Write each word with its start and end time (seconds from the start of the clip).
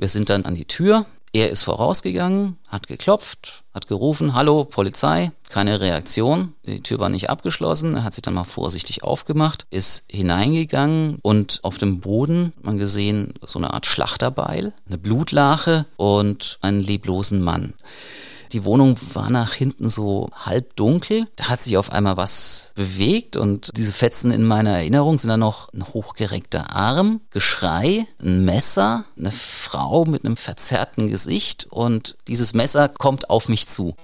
Wir 0.00 0.08
sind 0.08 0.30
dann 0.30 0.46
an 0.46 0.54
die 0.54 0.64
Tür. 0.64 1.04
Er 1.34 1.50
ist 1.50 1.62
vorausgegangen, 1.62 2.56
hat 2.68 2.88
geklopft, 2.88 3.64
hat 3.74 3.86
gerufen, 3.86 4.34
hallo, 4.34 4.64
Polizei, 4.64 5.30
keine 5.50 5.78
Reaktion. 5.78 6.54
Die 6.64 6.82
Tür 6.82 6.98
war 6.98 7.10
nicht 7.10 7.28
abgeschlossen, 7.28 7.96
er 7.96 8.02
hat 8.02 8.14
sich 8.14 8.22
dann 8.22 8.34
mal 8.34 8.44
vorsichtig 8.44 9.04
aufgemacht, 9.04 9.66
ist 9.70 10.04
hineingegangen 10.10 11.18
und 11.20 11.60
auf 11.62 11.76
dem 11.76 12.00
Boden 12.00 12.54
man 12.62 12.78
gesehen 12.78 13.34
so 13.42 13.58
eine 13.58 13.74
Art 13.74 13.86
Schlachterbeil, 13.86 14.72
eine 14.86 14.98
Blutlache 14.98 15.84
und 15.96 16.58
einen 16.62 16.80
leblosen 16.80 17.42
Mann. 17.42 17.74
Die 18.52 18.64
Wohnung 18.64 18.96
war 19.14 19.30
nach 19.30 19.54
hinten 19.54 19.88
so 19.88 20.28
halb 20.34 20.74
dunkel. 20.76 21.26
Da 21.36 21.48
hat 21.48 21.60
sich 21.60 21.76
auf 21.76 21.92
einmal 21.92 22.16
was 22.16 22.72
bewegt 22.74 23.36
und 23.36 23.70
diese 23.76 23.92
Fetzen 23.92 24.30
in 24.32 24.44
meiner 24.44 24.70
Erinnerung 24.70 25.18
sind 25.18 25.30
dann 25.30 25.40
noch 25.40 25.72
ein 25.72 25.86
hochgereckter 25.86 26.74
Arm, 26.74 27.20
Geschrei, 27.30 28.06
ein 28.20 28.44
Messer, 28.44 29.04
eine 29.16 29.30
Frau 29.30 30.04
mit 30.04 30.24
einem 30.24 30.36
verzerrten 30.36 31.08
Gesicht 31.08 31.68
und 31.70 32.16
dieses 32.26 32.54
Messer 32.54 32.88
kommt 32.88 33.30
auf 33.30 33.48
mich 33.48 33.68
zu. 33.68 33.94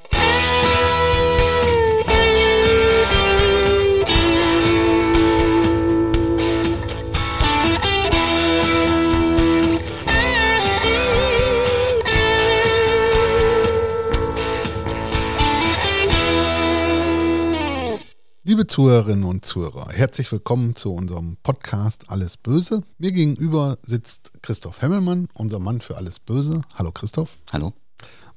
Liebe 18.57 18.69
Zuhörerinnen 18.69 19.25
und 19.25 19.45
Zuhörer, 19.45 19.91
herzlich 19.91 20.33
willkommen 20.33 20.75
zu 20.75 20.95
unserem 20.95 21.37
Podcast 21.43 22.09
Alles 22.09 22.39
Böse. 22.39 22.83
Mir 22.97 23.13
gegenüber 23.13 23.77
sitzt 23.83 24.33
Christoph 24.41 24.81
Hemmelmann, 24.81 25.29
unser 25.35 25.59
Mann 25.59 25.83
für 25.83 25.99
Alles 25.99 26.19
Böse. 26.19 26.63
Hallo 26.75 26.91
Christoph. 26.91 27.37
Hallo. 27.53 27.75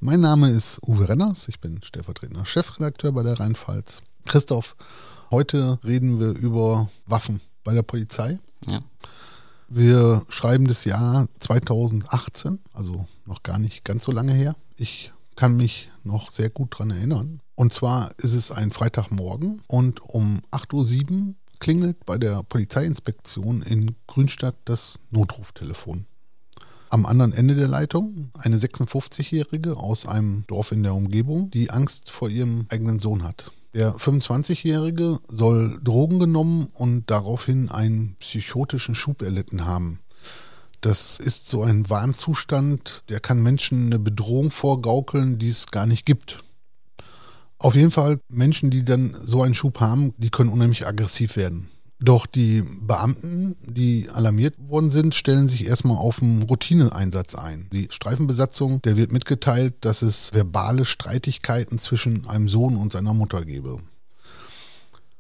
Mein 0.02 0.20
Name 0.20 0.52
ist 0.52 0.82
Uwe 0.86 1.08
Renners, 1.08 1.48
ich 1.48 1.62
bin 1.62 1.82
stellvertretender 1.82 2.46
Chefredakteur 2.46 3.14
bei 3.14 3.24
der 3.24 3.40
Rheinpfalz. 3.40 4.02
Christoph, 4.26 4.76
heute 5.32 5.80
reden 5.86 6.20
wir 6.20 6.32
über 6.32 6.90
Waffen 7.06 7.40
bei 7.64 7.74
der 7.74 7.84
Polizei. 7.84 8.40
Ja. 8.68 8.82
Wir 9.70 10.26
schreiben 10.28 10.68
das 10.68 10.84
Jahr 10.84 11.30
2018, 11.40 12.60
also 12.74 13.08
noch 13.26 13.42
gar 13.42 13.58
nicht 13.58 13.86
ganz 13.86 14.04
so 14.04 14.12
lange 14.12 14.34
her. 14.34 14.58
Ich 14.76 15.14
kann 15.38 15.56
mich 15.56 15.90
noch 16.04 16.30
sehr 16.30 16.50
gut 16.50 16.74
daran 16.74 16.92
erinnern. 16.92 17.40
Und 17.60 17.74
zwar 17.74 18.12
ist 18.16 18.32
es 18.32 18.52
ein 18.52 18.72
Freitagmorgen 18.72 19.62
und 19.68 20.00
um 20.02 20.40
8.07 20.50 21.12
Uhr 21.12 21.34
klingelt 21.60 22.06
bei 22.06 22.18
der 22.18 22.42
Polizeiinspektion 22.42 23.64
in 23.64 23.98
Grünstadt 24.08 24.56
das 24.64 25.00
Notruftelefon. 25.10 26.06
Am 26.90 27.06
anderen 27.06 27.34
Ende 27.34 27.56
der 27.56 27.68
Leitung 27.68 28.32
eine 28.40 28.56
56-Jährige 28.56 29.76
aus 29.76 30.06
einem 30.06 30.46
Dorf 30.48 30.72
in 30.72 30.84
der 30.84 30.96
Umgebung, 30.96 31.52
die 31.52 31.70
Angst 31.70 32.12
vor 32.12 32.30
ihrem 32.30 32.66
eigenen 32.70 33.00
Sohn 33.00 33.24
hat. 33.24 33.52
Der 33.74 33.94
25-Jährige 33.94 35.20
soll 35.28 35.82
Drogen 35.84 36.20
genommen 36.20 36.70
und 36.74 37.12
daraufhin 37.12 37.68
einen 37.68 38.16
psychotischen 38.22 38.96
Schub 38.96 39.22
erlitten 39.22 39.66
haben. 39.66 40.00
Das 40.80 41.20
ist 41.20 41.50
so 41.50 41.64
ein 41.64 41.90
Warnzustand, 41.90 43.04
der 43.10 43.20
kann 43.20 43.44
Menschen 43.44 43.88
eine 43.88 44.00
Bedrohung 44.00 44.50
vorgaukeln, 44.50 45.40
die 45.40 45.50
es 45.50 45.68
gar 45.68 45.86
nicht 45.86 46.06
gibt. 46.06 46.42
Auf 47.60 47.76
jeden 47.76 47.92
Fall, 47.92 48.22
Menschen, 48.30 48.72
die 48.72 48.86
dann 48.86 49.18
so 49.20 49.44
einen 49.44 49.54
Schub 49.54 49.82
haben, 49.82 50.14
die 50.18 50.30
können 50.30 50.50
unheimlich 50.50 50.88
aggressiv 50.88 51.36
werden. 51.36 51.70
Doch 52.02 52.26
die 52.26 52.62
Beamten, 52.62 53.58
die 53.62 54.10
alarmiert 54.10 54.56
worden 54.58 54.90
sind, 54.90 55.14
stellen 55.14 55.50
sich 55.50 55.66
erstmal 55.66 55.98
auf 55.98 56.22
einen 56.22 56.44
Routineeinsatz 56.44 57.36
ein. 57.36 57.68
Die 57.74 57.90
Streifenbesatzung, 57.92 58.82
der 58.84 58.96
wird 58.96 59.12
mitgeteilt, 59.12 59.74
dass 59.82 60.02
es 60.02 60.34
verbale 60.34 60.86
Streitigkeiten 60.86 61.78
zwischen 61.78 62.26
einem 62.30 62.48
Sohn 62.48 62.78
und 62.78 62.94
seiner 62.94 63.14
Mutter 63.14 63.44
gebe. 63.44 63.78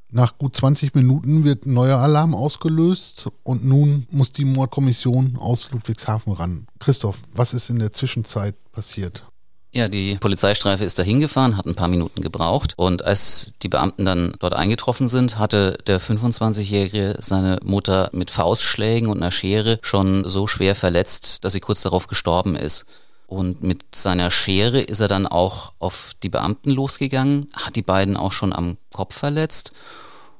Nach 0.10 0.38
gut 0.38 0.56
20 0.56 0.95
Minuten 0.95 1.44
wird 1.44 1.66
ein 1.66 1.73
neuer 1.73 1.98
Alarm 1.98 2.33
ausgelöst 2.33 3.30
und 3.44 3.66
nun 3.66 4.08
muss 4.10 4.32
die 4.32 4.45
Mordkommission 4.45 5.36
aus 5.38 5.70
Ludwigshafen 5.71 6.32
ran. 6.32 6.67
Christoph, 6.80 7.20
was 7.33 7.54
ist 7.54 7.70
in 7.70 7.80
der 7.80 7.92
Zwischenzeit 7.92 8.56
passiert? 8.71 9.23
Ja, 9.72 9.88
die 9.88 10.16
Polizeistreife 10.16 10.84
ist 10.84 10.98
dahin 10.98 11.20
gefahren, 11.20 11.56
hat 11.56 11.68
ein 11.68 11.76
paar 11.76 11.88
Minuten 11.88 12.24
gebraucht 12.24 12.74
und 12.76 13.06
als 13.06 13.54
die 13.62 13.70
Beamten 13.70 14.04
dann 14.04 14.34
dort 14.40 14.56
eingetroffen 14.56 15.08
sind, 15.08 15.38
hatte 15.38 15.78
der 15.86 16.02
25-Jährige 16.02 17.18
seine 17.20 17.60
Mutter 17.64 18.10
mit 18.12 18.32
Faustschlägen 18.32 19.10
und 19.10 19.22
einer 19.22 19.32
Schere 19.32 19.78
schon 19.84 20.28
so 20.28 20.48
schwer 20.48 20.74
verletzt, 20.74 21.46
dass 21.46 21.54
sie 21.54 21.60
kurz 21.60 21.84
darauf 21.84 22.08
gestorben 22.08 22.56
ist. 22.56 22.86
Und 23.28 23.62
mit 23.62 23.94
seiner 23.94 24.32
Schere 24.32 24.82
ist 24.82 25.02
er 25.02 25.08
dann 25.08 25.28
auch 25.28 25.74
auf 25.78 26.14
die 26.24 26.30
Beamten 26.30 26.72
losgegangen, 26.72 27.46
hat 27.54 27.76
die 27.76 27.84
beiden 27.84 28.18
auch 28.18 28.32
schon 28.32 28.54
am 28.54 28.78
Kopf 28.92 29.16
verletzt 29.16 29.72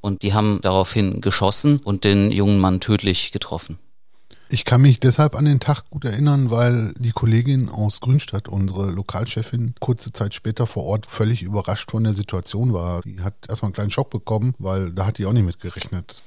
und 0.00 0.24
die 0.24 0.34
haben 0.34 0.58
daraufhin 0.60 1.20
geschossen 1.20 1.78
und 1.84 2.02
den 2.02 2.32
jungen 2.32 2.58
Mann 2.58 2.80
tödlich 2.80 3.30
getroffen. 3.30 3.78
Ich 4.52 4.64
kann 4.64 4.80
mich 4.80 4.98
deshalb 4.98 5.36
an 5.36 5.44
den 5.44 5.60
Tag 5.60 5.88
gut 5.90 6.04
erinnern, 6.04 6.50
weil 6.50 6.92
die 6.98 7.12
Kollegin 7.12 7.68
aus 7.68 8.00
Grünstadt, 8.00 8.48
unsere 8.48 8.90
Lokalchefin, 8.90 9.76
kurze 9.78 10.12
Zeit 10.12 10.34
später 10.34 10.66
vor 10.66 10.86
Ort 10.86 11.06
völlig 11.06 11.42
überrascht 11.42 11.92
von 11.92 12.02
der 12.02 12.14
Situation 12.14 12.72
war. 12.72 13.02
Die 13.02 13.20
hat 13.20 13.34
erstmal 13.48 13.68
einen 13.68 13.74
kleinen 13.74 13.90
Schock 13.92 14.10
bekommen, 14.10 14.54
weil 14.58 14.90
da 14.90 15.06
hat 15.06 15.18
die 15.18 15.26
auch 15.26 15.32
nicht 15.32 15.46
mit 15.46 15.60
gerechnet. 15.60 16.24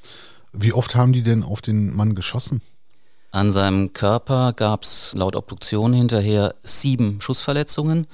Wie 0.53 0.71
oft 0.71 0.95
haben 0.95 1.11
die 1.11 1.21
denn 1.21 1.43
auf 1.43 1.61
den 1.61 1.93
Mann 1.93 2.15
geschossen? 2.15 2.61
An 3.31 3.51
seinem 3.51 3.91
Körper 3.91 4.53
gab 4.53 4.83
es 4.83 5.13
laut 5.13 5.35
Obduktion 5.35 5.91
hinterher 5.91 6.55
sieben 6.61 7.19
Schussverletzungen, 7.19 8.07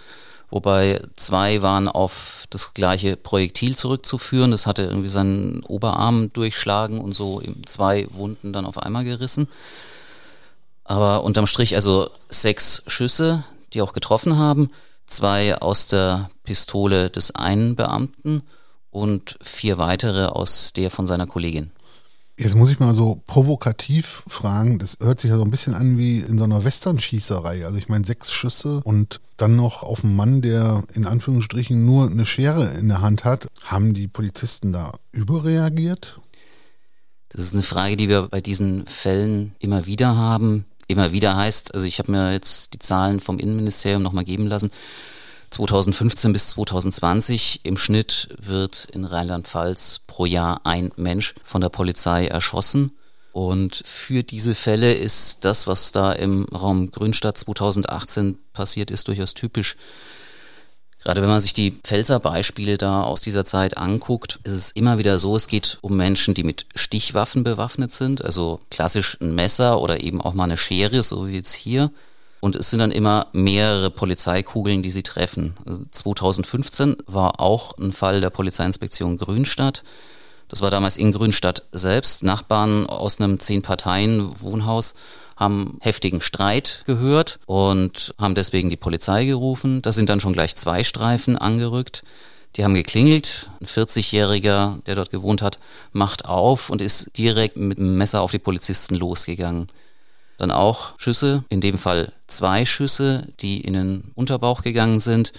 wobei 0.50 1.03
zwei 1.18 1.62
waren 1.62 1.88
auf 1.88 2.46
das 2.50 2.74
gleiche 2.74 3.16
Projektil 3.16 3.76
zurückzuführen. 3.76 4.50
Das 4.50 4.66
hatte 4.66 4.81
irgendwie 4.81 5.09
seinen 5.09 5.62
Oberarm 5.66 6.34
durchschlagen 6.34 7.00
und 7.00 7.14
so 7.14 7.44
zwei 7.68 8.08
Wunden 8.09 8.53
dann 8.53 8.66
auf 8.66 8.80
einmal 8.80 9.03
gerissen. 9.03 9.47
Aber 10.90 11.24
unterm 11.24 11.46
Strich 11.46 11.76
also 11.76 12.10
sechs 12.30 12.82
Schüsse, 12.88 13.44
die 13.74 13.84
auch 13.84 13.94
getroffen 13.94 14.40
haben, 14.40 14.72
zwei 15.06 15.56
aus 15.56 15.88
der 15.88 16.32
Pistole 16.44 17.12
des 17.12 17.30
einen 17.36 17.76
Beamten 17.76 18.42
und 18.90 19.38
vier 19.40 19.78
weitere 19.78 20.26
aus 20.26 20.74
der 20.74 20.90
von 20.90 21.06
seiner 21.06 21.28
Kollegin. 21.28 21.70
Jetzt 22.38 22.56
muss 22.56 22.72
ich 22.72 22.80
mal 22.80 22.96
so 22.96 23.22
provokativ 23.28 24.24
fragen, 24.26 24.80
das 24.80 24.98
hört 25.00 25.20
sich 25.20 25.30
ja 25.30 25.38
so 25.38 25.44
ein 25.44 25.52
bisschen 25.52 25.76
an 25.76 26.00
wie 26.00 26.22
in 26.22 26.40
so 26.40 26.46
einer 26.46 26.64
Western-Schießerei. 26.64 27.68
Also 27.68 27.78
ich 27.78 27.88
meine, 27.88 28.04
sechs 28.04 28.32
Schüsse 28.32 28.82
und 28.84 29.22
dann 29.38 29.56
noch 29.56 29.84
auf 29.84 30.04
einen 30.04 30.16
Mann, 30.16 30.42
der 30.42 30.86
in 30.96 31.06
Anführungsstrichen 31.06 31.86
nur 31.86 32.10
eine 32.10 32.26
Schere 32.26 32.74
in 32.80 32.88
der 32.88 33.02
Hand 33.02 33.26
hat. 33.26 33.46
Haben 33.64 33.94
die 33.94 34.08
Polizisten 34.08 34.74
da 34.74 34.94
überreagiert? 35.12 36.20
Das 37.28 37.44
ist 37.44 37.54
eine 37.54 37.62
Frage, 37.62 37.96
die 37.96 38.10
wir 38.10 38.24
bei 38.24 38.42
diesen 38.42 38.88
Fällen 38.88 39.54
immer 39.60 39.86
wieder 39.86 40.16
haben. 40.16 40.66
Immer 40.90 41.12
wieder 41.12 41.38
heißt, 41.38 41.76
also 41.76 41.86
ich 41.86 42.00
habe 42.00 42.12
mir 42.12 42.32
jetzt 42.34 42.74
die 42.74 42.80
Zahlen 42.80 43.20
vom 43.20 43.38
Innenministerium 43.38 44.02
nochmal 44.02 44.24
geben 44.24 44.48
lassen. 44.48 44.72
2015 45.52 46.34
bis 46.34 46.48
2020 46.48 47.60
im 47.62 47.78
Schnitt 47.78 48.30
wird 48.42 48.88
in 48.92 49.06
Rheinland-Pfalz 49.06 50.02
pro 50.08 50.26
Jahr 50.26 50.62
ein 50.64 50.92
Mensch 50.96 51.36
von 51.44 51.62
der 51.62 51.70
Polizei 51.70 52.26
erschossen. 52.26 52.92
Und 53.34 53.84
für 53.86 54.24
diese 54.24 54.56
Fälle 54.56 54.96
ist 54.96 55.46
das, 55.46 55.68
was 55.68 55.92
da 55.92 56.12
im 56.12 56.46
Raum 56.46 56.90
Grünstadt 56.90 57.38
2018 57.38 58.40
passiert 58.52 58.90
ist, 58.90 59.08
durchaus 59.08 59.36
typisch. 59.36 59.78
Gerade 61.04 61.22
wenn 61.22 61.30
man 61.30 61.40
sich 61.40 61.54
die 61.54 61.72
Pfälzer 61.72 62.20
Beispiele 62.20 62.78
da 62.78 63.04
aus 63.04 63.22
dieser 63.22 63.46
Zeit 63.46 63.78
anguckt, 63.78 64.40
ist 64.44 64.54
es 64.54 64.72
immer 64.72 64.98
wieder 64.98 65.18
so, 65.18 65.36
es 65.36 65.48
geht 65.48 65.78
um 65.82 65.96
Menschen, 65.96 66.34
die 66.34 66.44
mit 66.44 66.66
Stichwaffen 66.76 67.44
bewaffnet 67.44 67.94
sind, 67.94 68.24
also 68.24 68.60
klassisch 68.70 69.18
ein 69.22 69.34
Messer 69.34 69.80
oder 69.82 70.04
eben 70.04 70.22
auch 70.22 70.34
mal 70.34 70.44
eine 70.44 70.58
Schere, 70.58 71.02
so 71.02 71.28
wie 71.28 71.36
jetzt 71.36 71.54
hier. 71.54 71.92
Und 72.42 72.56
es 72.56 72.70
sind 72.70 72.80
dann 72.80 72.92
immer 72.92 73.28
mehrere 73.34 73.90
Polizeikugeln, 73.91 74.82
die 74.82 74.91
sie 74.91 75.03
treffen. 75.03 75.56
2015 75.91 76.91
also 76.91 77.03
war 77.08 77.40
auch 77.40 77.78
ein 77.78 77.91
Fall 77.91 78.22
der 78.22 78.29
Polizeiinspektion 78.29 79.18
Grünstadt. 79.18 79.84
Das 80.47 80.62
war 80.62 80.72
damals 80.72 80.97
in 80.97 81.12
Grünstadt 81.12 81.64
selbst. 81.72 82.23
Nachbarn 82.23 82.88
aus 82.88 83.20
einem 83.20 83.40
Zehn-Parteien-Wohnhaus 83.40 84.96
haben 85.40 85.78
heftigen 85.80 86.22
Streit 86.22 86.84
gehört 86.86 87.40
und 87.46 88.14
haben 88.20 88.36
deswegen 88.36 88.70
die 88.70 88.76
Polizei 88.76 89.26
gerufen. 89.26 89.82
Da 89.82 89.94
sind 89.94 90.09
dann 90.09 90.20
schon 90.20 90.34
gleich 90.34 90.56
zwei 90.58 90.84
Streifen 90.84 91.38
angerückt. 91.38 92.03
Die 92.56 92.64
haben 92.64 92.74
geklingelt. 92.74 93.50
Ein 93.62 93.68
40-Jähriger, 93.68 94.84
der 94.84 94.96
dort 94.96 95.12
gewohnt 95.12 95.41
hat, 95.41 95.59
macht 95.94 96.26
auf 96.26 96.70
und 96.70 96.82
ist 96.82 97.18
direkt 97.18 97.56
mit 97.56 97.78
dem 97.78 97.97
Messer 97.97 98.22
auf 98.22 98.32
die 98.32 98.40
Polizisten 98.40 98.96
losgegangen. 98.96 99.68
Dann 100.38 100.52
auch 100.52 100.94
Schüsse, 100.97 101.44
in 101.50 101.62
dem 101.62 101.78
Fall 101.78 102.12
zwei 102.28 102.66
Schüsse, 102.66 103.28
die 103.40 103.62
in 103.62 103.74
den 103.74 104.12
Unterbauch 104.16 104.62
gegangen 104.62 105.00
sind. 105.00 105.32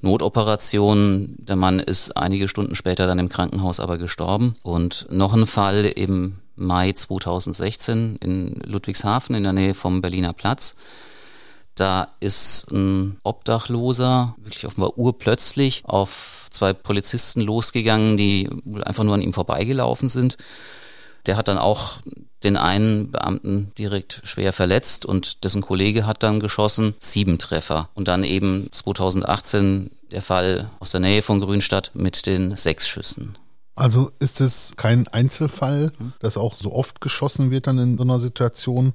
Notoperation, 0.00 1.36
der 1.38 1.56
Mann 1.56 1.78
ist 1.78 2.16
einige 2.16 2.48
Stunden 2.48 2.74
später 2.74 3.06
dann 3.06 3.18
im 3.18 3.28
Krankenhaus 3.28 3.78
aber 3.78 3.98
gestorben. 3.98 4.54
Und 4.62 5.06
noch 5.10 5.34
ein 5.34 5.46
Fall 5.46 5.84
im 5.84 6.39
Mai 6.60 6.92
2016 6.92 8.16
in 8.22 8.60
Ludwigshafen 8.64 9.34
in 9.34 9.42
der 9.42 9.52
Nähe 9.52 9.74
vom 9.74 10.00
Berliner 10.00 10.32
Platz. 10.32 10.76
Da 11.74 12.08
ist 12.20 12.70
ein 12.70 13.18
Obdachloser 13.22 14.34
wirklich 14.38 14.66
offenbar 14.66 14.98
urplötzlich 14.98 15.82
auf 15.86 16.48
zwei 16.50 16.72
Polizisten 16.72 17.40
losgegangen, 17.40 18.16
die 18.16 18.50
einfach 18.82 19.04
nur 19.04 19.14
an 19.14 19.22
ihm 19.22 19.32
vorbeigelaufen 19.32 20.08
sind. 20.08 20.36
Der 21.26 21.36
hat 21.36 21.48
dann 21.48 21.58
auch 21.58 21.98
den 22.42 22.56
einen 22.56 23.10
Beamten 23.10 23.72
direkt 23.78 24.20
schwer 24.24 24.52
verletzt 24.52 25.04
und 25.04 25.44
dessen 25.44 25.62
Kollege 25.62 26.06
hat 26.06 26.22
dann 26.22 26.40
geschossen. 26.40 26.94
Sieben 26.98 27.38
Treffer. 27.38 27.88
Und 27.94 28.08
dann 28.08 28.24
eben 28.24 28.68
2018 28.72 29.90
der 30.10 30.22
Fall 30.22 30.70
aus 30.80 30.90
der 30.90 31.00
Nähe 31.00 31.22
von 31.22 31.40
Grünstadt 31.40 31.92
mit 31.94 32.26
den 32.26 32.56
sechs 32.56 32.88
Schüssen. 32.88 33.36
Also 33.76 34.10
ist 34.18 34.40
es 34.42 34.74
kein 34.76 35.08
Einzelfall, 35.08 35.90
dass 36.20 36.36
auch 36.36 36.54
so 36.54 36.74
oft 36.74 37.00
geschossen 37.00 37.50
wird 37.50 37.66
dann 37.66 37.78
in 37.78 37.96
so 37.96 38.02
einer 38.02 38.18
Situation. 38.18 38.92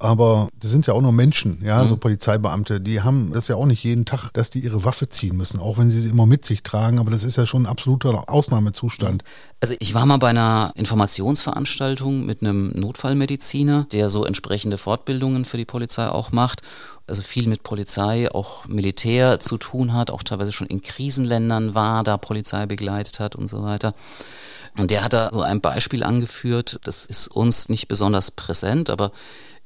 Aber 0.00 0.48
das 0.60 0.70
sind 0.70 0.86
ja 0.86 0.94
auch 0.94 1.00
nur 1.00 1.12
Menschen, 1.12 1.62
ja, 1.64 1.82
mhm. 1.82 1.88
so 1.88 1.96
Polizeibeamte, 1.96 2.80
die 2.80 3.00
haben 3.00 3.32
das 3.32 3.48
ja 3.48 3.56
auch 3.56 3.64
nicht 3.64 3.84
jeden 3.84 4.04
Tag, 4.04 4.30
dass 4.32 4.50
die 4.50 4.58
ihre 4.58 4.84
Waffe 4.84 5.08
ziehen 5.08 5.36
müssen, 5.36 5.60
auch 5.60 5.78
wenn 5.78 5.88
sie 5.88 6.00
sie 6.00 6.08
immer 6.08 6.26
mit 6.26 6.44
sich 6.44 6.62
tragen. 6.62 6.98
Aber 6.98 7.10
das 7.10 7.22
ist 7.22 7.36
ja 7.36 7.46
schon 7.46 7.62
ein 7.62 7.66
absoluter 7.66 8.28
Ausnahmezustand. 8.28 9.22
Also 9.60 9.76
ich 9.78 9.94
war 9.94 10.04
mal 10.04 10.18
bei 10.18 10.30
einer 10.30 10.72
Informationsveranstaltung 10.74 12.26
mit 12.26 12.42
einem 12.42 12.72
Notfallmediziner, 12.74 13.86
der 13.92 14.10
so 14.10 14.24
entsprechende 14.24 14.78
Fortbildungen 14.78 15.44
für 15.44 15.56
die 15.56 15.64
Polizei 15.64 16.08
auch 16.08 16.32
macht 16.32 16.60
also 17.06 17.22
viel 17.22 17.48
mit 17.48 17.62
Polizei, 17.62 18.30
auch 18.30 18.66
Militär 18.66 19.40
zu 19.40 19.58
tun 19.58 19.92
hat, 19.92 20.10
auch 20.10 20.22
teilweise 20.22 20.52
schon 20.52 20.66
in 20.66 20.82
Krisenländern 20.82 21.74
war, 21.74 22.02
da 22.02 22.16
Polizei 22.16 22.66
begleitet 22.66 23.20
hat 23.20 23.36
und 23.36 23.48
so 23.48 23.62
weiter. 23.62 23.94
Und 24.76 24.90
der 24.90 25.04
hat 25.04 25.12
da 25.12 25.30
so 25.32 25.42
ein 25.42 25.60
Beispiel 25.60 26.02
angeführt, 26.02 26.80
das 26.84 27.04
ist 27.04 27.28
uns 27.28 27.68
nicht 27.68 27.88
besonders 27.88 28.30
präsent, 28.30 28.90
aber 28.90 29.12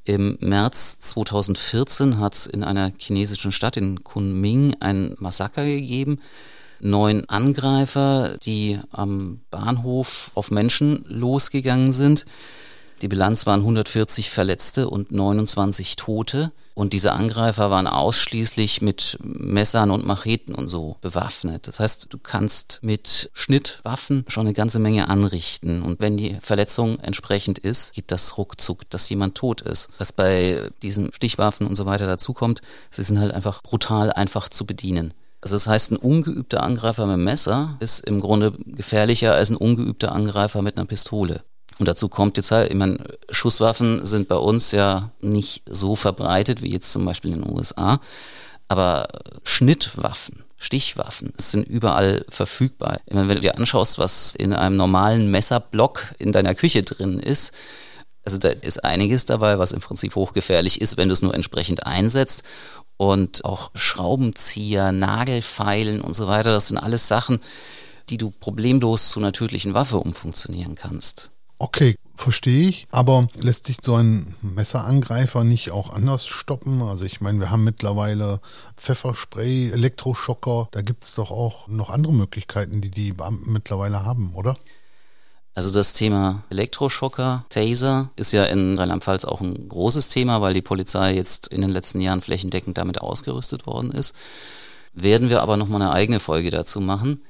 im 0.05 0.39
März 0.41 1.01
2014 1.01 2.19
hat 2.19 2.35
es 2.35 2.47
in 2.47 2.65
einer 2.65 2.93
chinesischen 2.97 3.53
Stadt 3.53 3.77
in 3.77 4.05
Kunming 4.05 4.75
ein 4.81 5.15
Massaker 5.19 5.65
gegeben. 5.65 6.21
Neun 6.81 7.29
Angreifer, 7.29 8.39
die 8.39 8.79
am 8.91 9.41
Bahnhof 9.51 10.31
auf 10.35 10.51
Menschen 10.51 11.05
losgegangen 11.09 11.93
sind. 11.93 12.25
Die 13.03 13.09
Bilanz 13.09 13.47
waren 13.47 13.61
140 13.61 14.31
Verletzte 14.31 14.89
und 14.89 15.13
29 15.13 15.97
Tote. 15.97 16.53
Und 16.79 16.93
diese 16.93 17.13
Angreifer 17.13 17.73
waren 17.73 17.89
ausschließlich 17.89 18.83
mit 18.83 19.19
Messern 19.21 19.91
und 19.91 20.07
Macheten 20.07 20.55
und 20.55 20.69
so 20.69 20.97
bewaffnet. 21.01 21.67
Das 21.67 21.81
heißt, 21.81 22.07
du 22.09 22.19
kannst 22.19 22.79
mit 22.83 23.33
Schnittwaffen 23.35 24.25
schon 24.29 24.47
eine 24.47 24.55
ganze 24.55 24.79
Menge 24.79 25.09
anrichten. 25.09 25.83
Und 25.83 25.99
wenn 25.99 26.17
die 26.17 26.39
Verletzung 26.41 27.01
entsprechend 27.01 27.59
ist, 27.59 27.95
geht 27.95 28.13
das 28.13 28.39
ruckzuck, 28.39 28.89
dass 28.91 29.09
jemand 29.09 29.35
tot 29.35 29.61
ist. 29.61 29.89
Was 29.99 30.13
bei 30.13 30.71
diesen 30.83 31.13
Stichwaffen 31.13 31.67
und 31.67 31.75
so 31.75 31.85
weiter 31.85 32.07
dazukommt, 32.07 32.61
sie 32.93 33.03
sind 33.03 33.19
halt 33.19 33.35
einfach 33.35 33.61
brutal 33.61 34.13
einfach 34.13 34.49
zu 34.49 34.65
bedienen. 34.65 35.15
Also 35.41 35.57
das 35.57 35.67
heißt, 35.67 35.91
ein 35.91 35.97
ungeübter 35.97 36.63
Angreifer 36.63 37.07
mit 37.07 37.15
einem 37.15 37.25
Messer 37.25 37.77
ist 37.81 38.07
im 38.07 38.21
Grunde 38.21 38.53
gefährlicher 38.67 39.35
als 39.35 39.51
ein 39.51 39.57
ungeübter 39.57 40.13
Angreifer 40.13 40.63
mit 40.63 40.77
einer 40.77 40.87
Pistole. 40.87 41.43
Und 41.79 41.87
dazu 41.87 42.09
kommt 42.09 42.37
jetzt 42.37 42.51
halt, 42.51 42.71
ich 42.71 42.77
meine, 42.77 42.99
Schusswaffen 43.31 44.05
sind 44.05 44.29
bei 44.29 44.37
uns 44.37 44.73
ja 44.73 45.11
nicht 45.21 45.63
so 45.71 45.95
verbreitet 45.95 46.61
wie 46.63 46.73
jetzt 46.73 46.93
zum 46.93 47.05
Beispiel 47.05 47.33
in 47.33 47.43
den 47.43 47.53
USA, 47.53 48.01
aber 48.67 49.09
Schnittwaffen, 49.45 50.45
Stichwaffen 50.57 51.33
sind 51.37 51.67
überall 51.69 52.25
verfügbar. 52.29 53.01
Ich 53.07 53.15
meine, 53.15 53.29
wenn 53.29 53.37
du 53.37 53.43
dir 53.43 53.57
anschaust, 53.57 53.99
was 53.99 54.35
in 54.37 54.53
einem 54.53 54.77
normalen 54.77 55.31
Messerblock 55.31 56.15
in 56.19 56.33
deiner 56.33 56.55
Küche 56.55 56.83
drin 56.83 57.21
ist, 57.21 57.55
also 58.25 58.37
da 58.37 58.49
ist 58.51 58.85
einiges 58.85 59.25
dabei, 59.25 59.59
was 59.59 59.73
im 59.73 59.81
Prinzip 59.81 60.15
hochgefährlich 60.15 60.81
ist, 60.83 60.99
wenn 60.99 61.09
du 61.09 61.15
es 61.15 61.23
nur 61.23 61.33
entsprechend 61.33 61.87
einsetzt. 61.87 62.43
Und 62.99 63.45
auch 63.45 63.71
Schraubenzieher, 63.75 64.93
Nagelfeilen 64.93 66.01
und 66.03 66.15
so 66.15 66.27
weiter, 66.27 66.51
das 66.51 66.69
sind 66.69 66.77
alles 66.79 67.09
Sachen, 67.09 67.41
die 68.11 68.19
du 68.19 68.31
problemlos 68.31 69.09
zu 69.09 69.21
einer 69.21 69.33
tödlichen 69.33 69.73
Waffe 69.73 69.99
umfunktionieren 69.99 70.75
kannst. 70.75 71.31
Okay, 71.61 71.97
verstehe 72.15 72.69
ich, 72.69 72.87
aber 72.93 73.27
lässt 73.35 73.67
sich 73.67 73.79
so 73.83 73.97
ein 73.97 74.37
Messerangreifer 74.43 75.43
nicht 75.43 75.73
auch 75.73 75.91
anders 75.91 76.27
stoppen? 76.27 76.83
Also 76.83 77.05
ich 77.05 77.21
meine, 77.21 77.41
wir 77.41 77.51
haben 77.51 77.65
mittlerweile 77.65 78.41
Pfefferspray, 78.77 79.71
Elektroschocker, 79.71 80.69
da 80.71 80.83
gibt 80.83 81.03
es 81.03 81.17
doch 81.17 81.33
auch 81.33 81.67
noch 81.67 81.91
andere 81.91 82.13
Möglichkeiten, 82.13 82.81
die 82.81 82.93
die 82.93 83.13
Beamten 83.13 83.53
mittlerweile 83.53 84.05
haben, 84.05 84.35
oder? 84.37 84.57
Also 85.57 85.73
das 85.73 85.95
Thema 85.95 86.45
Elektroschocker, 86.51 87.45
Taser 87.49 88.11
ist 88.15 88.31
ja 88.31 88.45
in 88.45 88.79
Rheinland-Pfalz 88.79 89.25
auch 89.25 89.41
ein 89.41 89.69
großes 89.69 90.09
Thema, 90.11 90.41
weil 90.41 90.55
die 90.55 90.63
Polizei 90.63 91.17
jetzt 91.17 91.49
in 91.49 91.61
den 91.61 91.71
letzten 91.71 92.01
Jahren 92.01 92.21
flächendeckend 92.21 92.79
damit 92.79 93.01
ausgerüstet 93.01 93.67
worden 93.67 93.91
ist. 93.91 94.15
Werden 94.93 95.31
wir 95.31 95.43
aber 95.43 95.57
nochmal 95.57 95.83
eine 95.83 95.91
eigene 95.91 96.21
Folge 96.21 96.51
dazu 96.51 96.81
machen. 96.81 97.23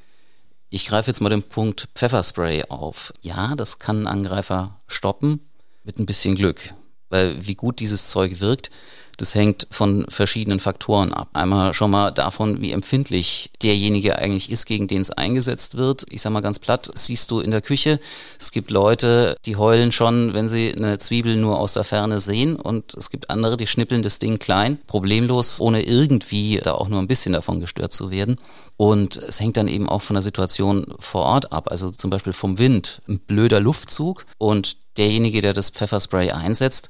Ich 0.70 0.86
greife 0.86 1.10
jetzt 1.10 1.20
mal 1.20 1.30
den 1.30 1.42
Punkt 1.42 1.88
Pfefferspray 1.94 2.64
auf. 2.68 3.14
Ja, 3.22 3.54
das 3.56 3.78
kann 3.78 3.98
einen 3.98 4.06
Angreifer 4.06 4.80
stoppen 4.86 5.40
mit 5.82 5.98
ein 5.98 6.04
bisschen 6.04 6.34
Glück. 6.34 6.74
Weil 7.08 7.46
wie 7.46 7.54
gut 7.54 7.80
dieses 7.80 8.10
Zeug 8.10 8.40
wirkt, 8.40 8.70
das 9.18 9.34
hängt 9.34 9.66
von 9.70 10.06
verschiedenen 10.08 10.60
Faktoren 10.60 11.12
ab. 11.12 11.28
Einmal 11.32 11.74
schon 11.74 11.90
mal 11.90 12.12
davon, 12.12 12.60
wie 12.62 12.70
empfindlich 12.70 13.50
derjenige 13.62 14.16
eigentlich 14.16 14.50
ist, 14.50 14.64
gegen 14.64 14.86
den 14.86 15.02
es 15.02 15.10
eingesetzt 15.10 15.76
wird. 15.76 16.06
Ich 16.08 16.22
sag 16.22 16.32
mal 16.32 16.40
ganz 16.40 16.60
platt, 16.60 16.90
siehst 16.94 17.30
du 17.32 17.40
in 17.40 17.50
der 17.50 17.60
Küche, 17.60 17.98
es 18.38 18.52
gibt 18.52 18.70
Leute, 18.70 19.36
die 19.44 19.56
heulen 19.56 19.90
schon, 19.90 20.34
wenn 20.34 20.48
sie 20.48 20.72
eine 20.74 20.98
Zwiebel 20.98 21.36
nur 21.36 21.58
aus 21.58 21.74
der 21.74 21.82
Ferne 21.84 22.20
sehen 22.20 22.56
und 22.56 22.94
es 22.94 23.10
gibt 23.10 23.28
andere, 23.28 23.56
die 23.56 23.66
schnippeln 23.66 24.04
das 24.04 24.20
Ding 24.20 24.38
klein, 24.38 24.78
problemlos, 24.86 25.60
ohne 25.60 25.82
irgendwie 25.82 26.60
da 26.62 26.72
auch 26.72 26.88
nur 26.88 27.00
ein 27.00 27.08
bisschen 27.08 27.32
davon 27.32 27.58
gestört 27.58 27.92
zu 27.92 28.12
werden. 28.12 28.36
Und 28.76 29.16
es 29.16 29.40
hängt 29.40 29.56
dann 29.56 29.66
eben 29.66 29.88
auch 29.88 30.02
von 30.02 30.14
der 30.14 30.22
Situation 30.22 30.94
vor 31.00 31.22
Ort 31.22 31.52
ab, 31.52 31.72
also 31.72 31.90
zum 31.90 32.10
Beispiel 32.10 32.32
vom 32.32 32.58
Wind, 32.58 33.02
ein 33.08 33.18
blöder 33.18 33.58
Luftzug 33.58 34.26
und 34.38 34.76
derjenige, 34.96 35.40
der 35.40 35.54
das 35.54 35.70
Pfefferspray 35.70 36.30
einsetzt, 36.30 36.88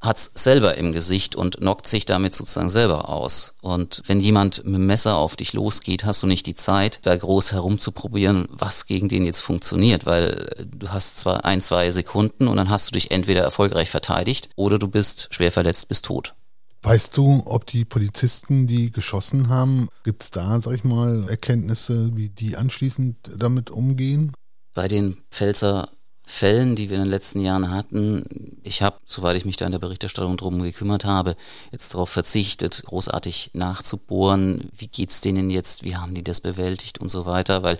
hat 0.00 0.18
es 0.18 0.30
selber 0.34 0.76
im 0.76 0.92
Gesicht 0.92 1.34
und 1.34 1.58
knockt 1.58 1.86
sich 1.86 2.04
damit 2.04 2.34
sozusagen 2.34 2.68
selber 2.68 3.08
aus. 3.08 3.54
Und 3.62 4.02
wenn 4.06 4.20
jemand 4.20 4.64
mit 4.64 4.74
dem 4.74 4.86
Messer 4.86 5.16
auf 5.16 5.36
dich 5.36 5.52
losgeht, 5.52 6.04
hast 6.04 6.22
du 6.22 6.26
nicht 6.26 6.46
die 6.46 6.54
Zeit, 6.54 7.00
da 7.02 7.16
groß 7.16 7.52
herumzuprobieren, 7.52 8.46
was 8.50 8.86
gegen 8.86 9.08
den 9.08 9.26
jetzt 9.26 9.40
funktioniert, 9.40 10.06
weil 10.06 10.66
du 10.66 10.88
hast 10.88 11.18
zwar 11.18 11.44
ein, 11.44 11.60
zwei 11.60 11.90
Sekunden 11.90 12.48
und 12.48 12.56
dann 12.56 12.70
hast 12.70 12.88
du 12.88 12.92
dich 12.92 13.10
entweder 13.10 13.42
erfolgreich 13.42 13.90
verteidigt 13.90 14.50
oder 14.56 14.78
du 14.78 14.88
bist 14.88 15.28
schwer 15.30 15.52
verletzt, 15.52 15.88
bist 15.88 16.04
tot. 16.04 16.34
Weißt 16.82 17.16
du, 17.16 17.42
ob 17.46 17.66
die 17.66 17.84
Polizisten, 17.84 18.68
die 18.68 18.92
geschossen 18.92 19.48
haben, 19.48 19.88
gibt 20.04 20.22
es 20.22 20.30
da, 20.30 20.60
sag 20.60 20.74
ich 20.76 20.84
mal, 20.84 21.28
Erkenntnisse, 21.28 22.14
wie 22.14 22.28
die 22.28 22.56
anschließend 22.56 23.16
damit 23.36 23.70
umgehen? 23.70 24.30
Bei 24.72 24.86
den 24.86 25.16
Pfälzer 25.30 25.88
Fällen, 26.28 26.74
die 26.74 26.90
wir 26.90 26.96
in 26.96 27.04
den 27.04 27.10
letzten 27.10 27.40
Jahren 27.40 27.70
hatten, 27.70 28.58
ich 28.64 28.82
habe, 28.82 28.96
soweit 29.04 29.36
ich 29.36 29.44
mich 29.44 29.56
da 29.56 29.64
in 29.64 29.70
der 29.70 29.78
Berichterstattung 29.78 30.36
drum 30.36 30.60
gekümmert 30.60 31.04
habe, 31.04 31.36
jetzt 31.70 31.94
darauf 31.94 32.10
verzichtet, 32.10 32.82
großartig 32.84 33.50
nachzubohren, 33.52 34.68
wie 34.76 34.88
geht's 34.88 35.20
denen 35.20 35.50
jetzt, 35.50 35.84
wie 35.84 35.94
haben 35.94 36.16
die 36.16 36.24
das 36.24 36.40
bewältigt 36.40 36.98
und 36.98 37.10
so 37.10 37.26
weiter, 37.26 37.62
weil 37.62 37.78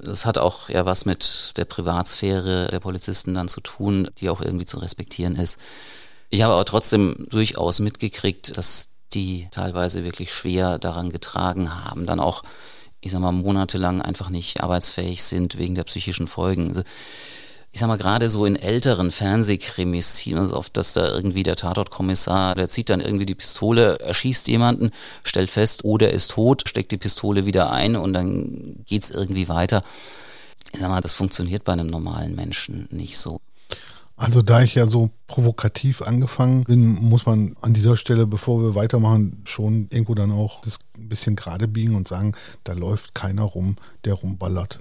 das 0.00 0.26
hat 0.26 0.36
auch 0.36 0.68
ja 0.68 0.84
was 0.84 1.06
mit 1.06 1.54
der 1.56 1.64
Privatsphäre 1.64 2.68
der 2.70 2.78
Polizisten 2.78 3.32
dann 3.32 3.48
zu 3.48 3.62
tun, 3.62 4.10
die 4.18 4.28
auch 4.28 4.42
irgendwie 4.42 4.66
zu 4.66 4.76
respektieren 4.76 5.36
ist. 5.36 5.58
Ich 6.28 6.42
habe 6.42 6.52
aber 6.52 6.66
trotzdem 6.66 7.26
durchaus 7.30 7.80
mitgekriegt, 7.80 8.56
dass 8.58 8.90
die 9.14 9.48
teilweise 9.50 10.04
wirklich 10.04 10.30
schwer 10.30 10.78
daran 10.78 11.08
getragen 11.08 11.84
haben, 11.84 12.04
dann 12.04 12.20
auch, 12.20 12.42
ich 13.00 13.12
sag 13.12 13.20
mal, 13.20 13.32
monatelang 13.32 14.02
einfach 14.02 14.28
nicht 14.28 14.62
arbeitsfähig 14.62 15.22
sind 15.22 15.56
wegen 15.56 15.74
der 15.74 15.84
psychischen 15.84 16.28
Folgen. 16.28 16.68
Also 16.68 16.82
ich 17.70 17.80
sag 17.80 17.88
mal, 17.88 17.98
gerade 17.98 18.28
so 18.30 18.44
in 18.46 18.56
älteren 18.56 19.10
Fernsehkrimis 19.10 20.16
sieht 20.16 20.34
man 20.34 20.50
oft, 20.50 20.76
dass 20.76 20.94
da 20.94 21.08
irgendwie 21.08 21.42
der 21.42 21.56
Tatortkommissar, 21.56 22.54
der 22.54 22.68
zieht 22.68 22.88
dann 22.88 23.00
irgendwie 23.00 23.26
die 23.26 23.34
Pistole, 23.34 23.98
erschießt 24.00 24.48
jemanden, 24.48 24.90
stellt 25.22 25.50
fest, 25.50 25.84
oh, 25.84 25.98
der 25.98 26.12
ist 26.12 26.30
tot, 26.30 26.66
steckt 26.66 26.92
die 26.92 26.96
Pistole 26.96 27.46
wieder 27.46 27.70
ein 27.70 27.96
und 27.96 28.14
dann 28.14 28.84
geht's 28.86 29.10
irgendwie 29.10 29.48
weiter. 29.48 29.84
Ich 30.72 30.80
sag 30.80 30.88
mal, 30.88 31.00
das 31.00 31.14
funktioniert 31.14 31.64
bei 31.64 31.72
einem 31.72 31.86
normalen 31.86 32.34
Menschen 32.34 32.88
nicht 32.90 33.18
so. 33.18 33.40
Also 34.16 34.42
da 34.42 34.62
ich 34.62 34.74
ja 34.74 34.90
so 34.90 35.10
provokativ 35.28 36.02
angefangen 36.02 36.64
bin, 36.64 36.94
muss 36.94 37.24
man 37.24 37.54
an 37.60 37.72
dieser 37.72 37.96
Stelle, 37.96 38.26
bevor 38.26 38.60
wir 38.60 38.74
weitermachen, 38.74 39.42
schon 39.44 39.86
irgendwo 39.90 40.14
dann 40.14 40.32
auch 40.32 40.60
das 40.62 40.80
ein 40.96 41.08
bisschen 41.08 41.36
gerade 41.36 41.68
biegen 41.68 41.94
und 41.94 42.08
sagen, 42.08 42.34
da 42.64 42.72
läuft 42.72 43.14
keiner 43.14 43.44
rum, 43.44 43.76
der 44.04 44.14
rumballert. 44.14 44.80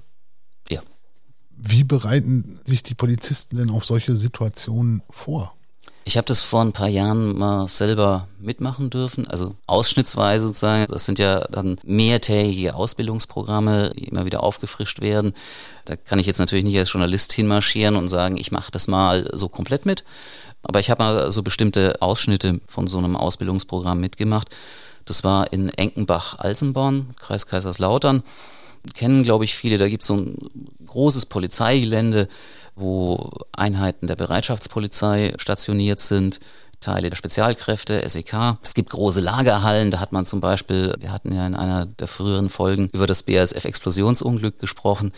Wie 1.58 1.84
bereiten 1.84 2.60
sich 2.64 2.84
die 2.84 2.96
Polizisten 2.96 3.58
denn 3.58 3.72
auf 3.72 3.86
solche 3.86 4.16
Situationen 4.16 5.02
vor? 5.10 5.54
Ich 6.08 6.16
habe 6.16 6.26
das 6.26 6.40
vor 6.40 6.62
ein 6.62 6.72
paar 6.72 6.88
Jahren 6.88 7.38
mal 7.38 7.68
selber 7.68 8.30
mitmachen 8.40 8.90
dürfen, 8.90 9.28
also 9.28 9.56
ausschnittsweise 9.66 10.48
sozusagen. 10.48 10.86
Das 10.90 11.04
sind 11.04 11.20
ja 11.20 11.42
dann 11.52 11.78
mehrtägige 11.84 12.76
Ausbildungsprogramme, 12.76 13.92
die 13.94 14.06
immer 14.06 14.24
wieder 14.24 14.42
aufgefrischt 14.42 15.02
werden. 15.02 15.34
Da 15.84 15.98
kann 15.98 16.18
ich 16.18 16.26
jetzt 16.26 16.40
natürlich 16.40 16.64
nicht 16.64 16.78
als 16.78 16.94
Journalist 16.94 17.34
hinmarschieren 17.34 17.98
und 17.98 18.08
sagen, 18.08 18.38
ich 18.38 18.54
mache 18.54 18.72
das 18.72 18.88
mal 18.88 19.30
so 19.34 19.50
komplett 19.50 19.86
mit. 19.86 20.06
Aber 20.64 20.80
ich 20.80 20.90
habe 20.90 21.04
mal 21.04 21.30
so 21.30 21.44
bestimmte 21.44 22.02
Ausschnitte 22.02 22.62
von 22.68 22.88
so 22.88 23.00
einem 23.00 23.18
Ausbildungsprogramm 23.18 24.00
mitgemacht. 24.00 24.48
Das 25.04 25.26
war 25.26 25.52
in 25.52 25.68
Enkenbach-Alsenborn, 25.68 27.16
Kreis 27.20 27.48
Kaiserslautern. 27.48 28.24
Kennen, 28.94 29.24
glaube 29.24 29.46
ich, 29.46 29.56
viele. 29.56 29.78
Da 29.78 29.90
gibt 29.90 30.04
es 30.04 30.08
so 30.08 30.16
ein 30.16 30.38
großes 30.86 31.28
Polizeigelände, 31.28 32.28
wo 32.76 33.32
Einheiten 33.52 34.08
der 34.08 34.16
Bereitschaftspolizei 34.16 35.34
stationiert 35.38 36.00
sind. 36.00 36.40
Teile 36.80 37.10
der 37.10 37.16
Spezialkräfte, 37.16 38.08
SEK. 38.08 38.58
Es 38.62 38.76
gibt 38.76 38.92
große 38.92 39.20
Lagerhallen, 39.20 39.90
da 39.90 40.00
hat 40.00 40.12
man 40.12 40.26
zum 40.26 40.42
Beispiel, 40.42 40.94
wir 41.00 41.12
hatten 41.12 41.34
ja 41.34 41.48
in 41.48 41.56
einer 41.56 41.88
der 41.88 42.08
früheren 42.08 42.50
Folgen 42.50 42.90
über 42.94 43.08
das 43.08 43.24
BASF-Explosionsunglück 43.24 44.60
gesprochen, 44.60 45.12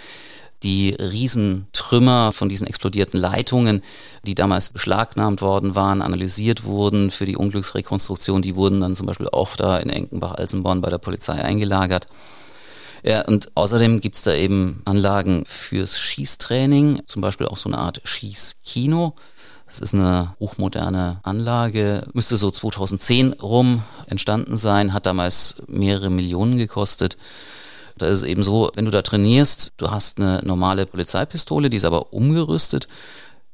die 0.63 0.91
Riesentrümmer 0.91 2.33
von 2.33 2.49
diesen 2.49 2.67
explodierten 2.67 3.19
Leitungen, 3.19 3.81
die 4.25 4.35
damals 4.35 4.69
beschlagnahmt 4.69 5.41
worden 5.41 5.75
waren, 5.75 6.01
analysiert 6.01 6.65
wurden 6.65 7.11
für 7.11 7.25
die 7.25 7.37
Unglücksrekonstruktion, 7.37 8.41
die 8.41 8.55
wurden 8.55 8.81
dann 8.81 8.95
zum 8.95 9.05
Beispiel 9.05 9.29
auch 9.29 9.55
da 9.55 9.77
in 9.77 9.89
Enkenbach-Alsenborn 9.89 10.81
bei 10.81 10.89
der 10.89 10.97
Polizei 10.97 11.35
eingelagert. 11.35 12.07
Ja, 13.03 13.21
und 13.25 13.51
außerdem 13.55 14.01
gibt's 14.01 14.23
da 14.23 14.33
eben 14.33 14.81
Anlagen 14.85 15.43
fürs 15.45 15.99
Schießtraining, 15.99 17.03
zum 17.07 17.21
Beispiel 17.21 17.47
auch 17.47 17.57
so 17.57 17.69
eine 17.69 17.77
Art 17.77 18.01
Schießkino. 18.03 19.15
Das 19.67 19.79
ist 19.79 19.93
eine 19.93 20.35
hochmoderne 20.39 21.19
Anlage, 21.21 22.07
müsste 22.13 22.37
so 22.37 22.49
2010 22.49 23.33
rum 23.33 23.83
entstanden 24.07 24.57
sein, 24.57 24.93
hat 24.93 25.05
damals 25.05 25.57
mehrere 25.67 26.09
Millionen 26.09 26.57
gekostet. 26.57 27.17
Da 27.99 28.07
ist 28.07 28.19
es 28.19 28.23
eben 28.23 28.41
so, 28.41 28.71
wenn 28.73 28.85
du 28.85 28.91
da 28.91 29.01
trainierst, 29.01 29.73
du 29.77 29.91
hast 29.91 30.19
eine 30.19 30.41
normale 30.43 30.85
Polizeipistole, 30.85 31.69
die 31.69 31.77
ist 31.77 31.85
aber 31.85 32.13
umgerüstet. 32.13 32.87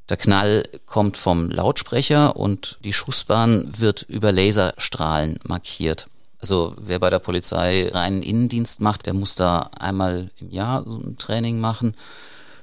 Der 0.08 0.18
Knall 0.18 0.64
kommt 0.86 1.18
vom 1.18 1.50
Lautsprecher 1.50 2.36
und 2.38 2.78
die 2.84 2.94
Schussbahn 2.94 3.74
wird 3.78 4.04
über 4.04 4.32
Laserstrahlen 4.32 5.40
markiert. 5.44 6.08
Also 6.46 6.76
wer 6.78 7.00
bei 7.00 7.10
der 7.10 7.18
Polizei 7.18 7.90
reinen 7.92 8.22
Innendienst 8.22 8.80
macht, 8.80 9.08
der 9.08 9.16
muss 9.16 9.34
da 9.34 9.72
einmal 9.80 10.30
im 10.40 10.52
Jahr 10.52 10.84
so 10.84 10.98
ein 10.98 11.18
Training 11.18 11.60
machen. 11.60 11.96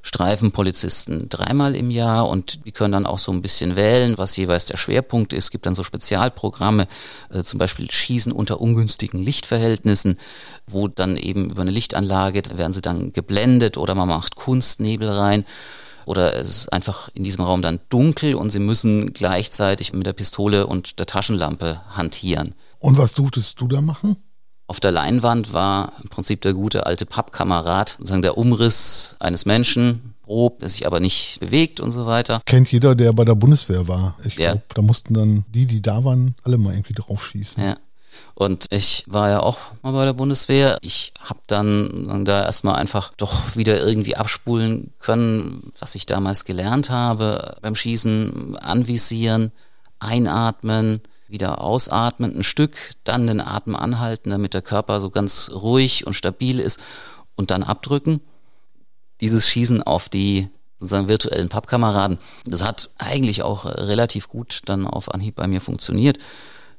Streifenpolizisten 0.03 1.29
dreimal 1.29 1.75
im 1.75 1.91
Jahr 1.91 2.29
und 2.29 2.65
die 2.65 2.71
können 2.71 2.93
dann 2.93 3.07
auch 3.07 3.19
so 3.19 3.33
ein 3.33 3.43
bisschen 3.43 3.75
wählen, 3.75 4.19
was 4.19 4.37
jeweils 4.37 4.67
der 4.67 4.77
Schwerpunkt 4.77 5.33
ist. 5.33 5.47
Es 5.47 5.51
gibt 5.51 5.67
dann 5.67 5.75
so 5.75 5.83
Spezialprogramme, 5.83 6.87
äh, 7.31 7.43
zum 7.43 7.59
Beispiel 7.59 7.91
Schießen 7.91 8.31
unter 8.31 8.61
ungünstigen 8.61 9.21
Lichtverhältnissen, 9.21 10.17
wo 10.69 10.87
dann 10.87 11.17
eben 11.17 11.51
über 11.51 11.63
eine 11.63 11.73
Lichtanlage, 11.73 12.57
werden 12.57 12.73
sie 12.73 12.83
dann 12.83 13.13
geblendet 13.13 13.79
oder 13.79 13.97
man 13.97 14.07
macht 14.07 14.37
Kunstnebel 14.37 15.09
rein 15.09 15.45
oder 16.05 16.37
es 16.37 16.49
ist 16.51 16.73
einfach 16.73 17.09
in 17.15 17.25
diesem 17.25 17.45
Raum 17.45 17.63
dann 17.63 17.81
dunkel 17.89 18.37
und 18.37 18.51
sie 18.51 18.61
müssen 18.61 19.13
gleichzeitig 19.13 19.93
mit 19.93 20.07
der 20.07 20.13
Pistole 20.13 20.69
und 20.69 21.01
der 21.01 21.07
Taschenlampe 21.07 21.81
hantieren. 21.97 22.55
Und 22.83 22.99
was 22.99 23.15
durftest 23.15 23.61
du 23.61 23.69
da 23.69 23.81
machen? 23.81 24.17
Auf 24.67 24.81
der 24.81 24.91
Leinwand 24.91 25.53
war 25.53 25.93
im 26.03 26.09
Prinzip 26.09 26.41
der 26.41 26.53
gute 26.53 26.87
alte 26.87 27.07
Pappkamerad, 27.07 27.91
sozusagen 27.99 28.23
der 28.23 28.37
Umriss 28.37 29.17
eines 29.21 29.47
Menschen, 29.47 30.15
grob, 30.25 30.61
der 30.61 30.69
sich 30.69 30.87
aber 30.87 30.99
nicht 30.99 31.39
bewegt 31.41 31.81
und 31.81 31.91
so 31.91 32.07
weiter. 32.07 32.41
Kennt 32.45 32.73
jeder, 32.73 32.95
der 32.95 33.13
bei 33.13 33.25
der 33.25 33.35
Bundeswehr 33.35 33.87
war. 33.87 34.17
Ich 34.25 34.37
ja. 34.37 34.53
glaube, 34.53 34.65
da 34.75 34.83
mussten 34.83 35.15
dann 35.15 35.45
die, 35.49 35.67
die 35.67 35.81
da 35.81 36.05
waren, 36.05 36.35
alle 36.43 36.59
mal 36.59 36.75
irgendwie 36.75 36.95
drauf 36.95 37.25
schießen. 37.27 37.63
Ja. 37.63 37.75
Und 38.35 38.67
ich 38.71 39.05
war 39.07 39.31
ja 39.31 39.41
auch 39.41 39.59
mal 39.83 39.93
bei 39.93 40.05
der 40.05 40.13
Bundeswehr. 40.13 40.79
Ich 40.83 41.13
habe 41.21 41.41
dann 41.47 42.25
da 42.25 42.45
erstmal 42.45 42.77
einfach 42.77 43.13
doch 43.17 43.57
wieder 43.57 43.81
irgendwie 43.81 44.17
abspulen 44.17 44.93
können, 44.99 45.73
was 45.79 45.95
ich 45.95 46.07
damals 46.07 46.45
gelernt 46.45 46.91
habe 46.91 47.57
beim 47.63 47.75
Schießen, 47.75 48.57
anvisieren, 48.57 49.53
einatmen, 49.99 51.01
wieder 51.33 51.61
ausatmen, 51.61 52.37
ein 52.37 52.45
Stück, 52.45 52.77
dann 53.03 53.27
den 53.27 53.41
Atem 53.41 53.75
anhalten, 53.75 54.31
damit 54.31 54.55
der 54.55 54.63
Körper 54.63 55.01
so 55.01 55.11
ganz 55.11 55.51
ruhig 55.53 56.07
und 56.07 56.15
stabil 56.15 56.61
ist 56.61 56.79
und 57.35 57.51
dann 57.51 57.63
abdrücken. 57.63 58.21
Dieses 59.21 59.49
Schießen 59.49 59.83
auf 59.83 60.09
die 60.09 60.49
sozusagen 60.79 61.09
virtuellen 61.09 61.49
Pappkameraden, 61.49 62.19
das 62.45 62.63
hat 62.63 62.91
eigentlich 62.99 63.43
auch 63.43 63.65
relativ 63.65 64.29
gut 64.29 64.61
dann 64.67 64.87
auf 64.87 65.13
Anhieb 65.13 65.37
bei 65.37 65.47
mir 65.47 65.61
funktioniert. 65.61 66.19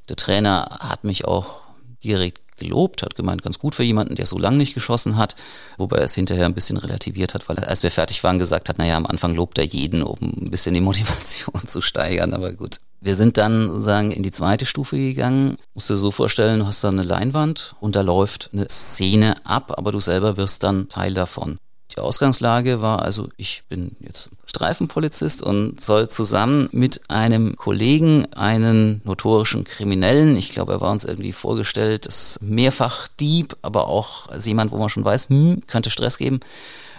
Der 0.08 0.16
Trainer 0.16 0.78
hat 0.80 1.04
mich 1.04 1.24
auch 1.24 1.62
direkt 2.02 2.43
gelobt, 2.64 3.02
hat 3.02 3.14
gemeint, 3.14 3.42
ganz 3.42 3.58
gut 3.58 3.74
für 3.74 3.84
jemanden, 3.84 4.16
der 4.16 4.26
so 4.26 4.38
lange 4.38 4.56
nicht 4.56 4.74
geschossen 4.74 5.16
hat, 5.16 5.36
wobei 5.78 5.98
er 5.98 6.04
es 6.04 6.14
hinterher 6.14 6.46
ein 6.46 6.54
bisschen 6.54 6.76
relativiert 6.76 7.34
hat, 7.34 7.48
weil 7.48 7.58
er, 7.58 7.68
als 7.68 7.82
wir 7.82 7.90
fertig 7.90 8.24
waren, 8.24 8.38
gesagt 8.38 8.68
hat, 8.68 8.78
naja, 8.78 8.96
am 8.96 9.06
Anfang 9.06 9.34
lobt 9.34 9.58
er 9.58 9.64
jeden, 9.64 10.02
um 10.02 10.18
ein 10.20 10.50
bisschen 10.50 10.74
die 10.74 10.80
Motivation 10.82 11.66
zu 11.66 11.80
steigern, 11.80 12.34
aber 12.34 12.52
gut. 12.52 12.78
Wir 13.00 13.16
sind 13.16 13.36
dann 13.36 13.68
sozusagen 13.68 14.12
in 14.12 14.22
die 14.22 14.30
zweite 14.30 14.64
Stufe 14.64 14.96
gegangen. 14.96 15.58
Musst 15.74 15.90
dir 15.90 15.96
so 15.96 16.10
vorstellen, 16.10 16.60
du 16.60 16.66
hast 16.66 16.82
da 16.82 16.88
eine 16.88 17.02
Leinwand 17.02 17.74
und 17.80 17.96
da 17.96 18.00
läuft 18.00 18.48
eine 18.54 18.66
Szene 18.70 19.34
ab, 19.44 19.74
aber 19.76 19.92
du 19.92 20.00
selber 20.00 20.38
wirst 20.38 20.62
dann 20.62 20.88
Teil 20.88 21.12
davon. 21.12 21.58
Die 21.96 22.00
Ausgangslage 22.00 22.82
war 22.82 23.02
also, 23.02 23.28
ich 23.36 23.62
bin 23.68 23.94
jetzt 24.00 24.30
Streifenpolizist 24.46 25.42
und 25.42 25.80
soll 25.80 26.08
zusammen 26.08 26.68
mit 26.72 27.02
einem 27.08 27.56
Kollegen 27.56 28.32
einen 28.34 29.00
notorischen 29.04 29.64
Kriminellen, 29.64 30.36
ich 30.36 30.50
glaube, 30.50 30.72
er 30.72 30.80
war 30.80 30.90
uns 30.90 31.04
irgendwie 31.04 31.32
vorgestellt, 31.32 32.06
ist 32.06 32.40
mehrfach 32.42 33.06
Dieb, 33.08 33.56
aber 33.62 33.86
auch 33.86 34.28
als 34.28 34.44
jemand, 34.46 34.72
wo 34.72 34.78
man 34.78 34.88
schon 34.88 35.04
weiß, 35.04 35.28
hm, 35.28 35.62
könnte 35.66 35.90
Stress 35.90 36.18
geben, 36.18 36.40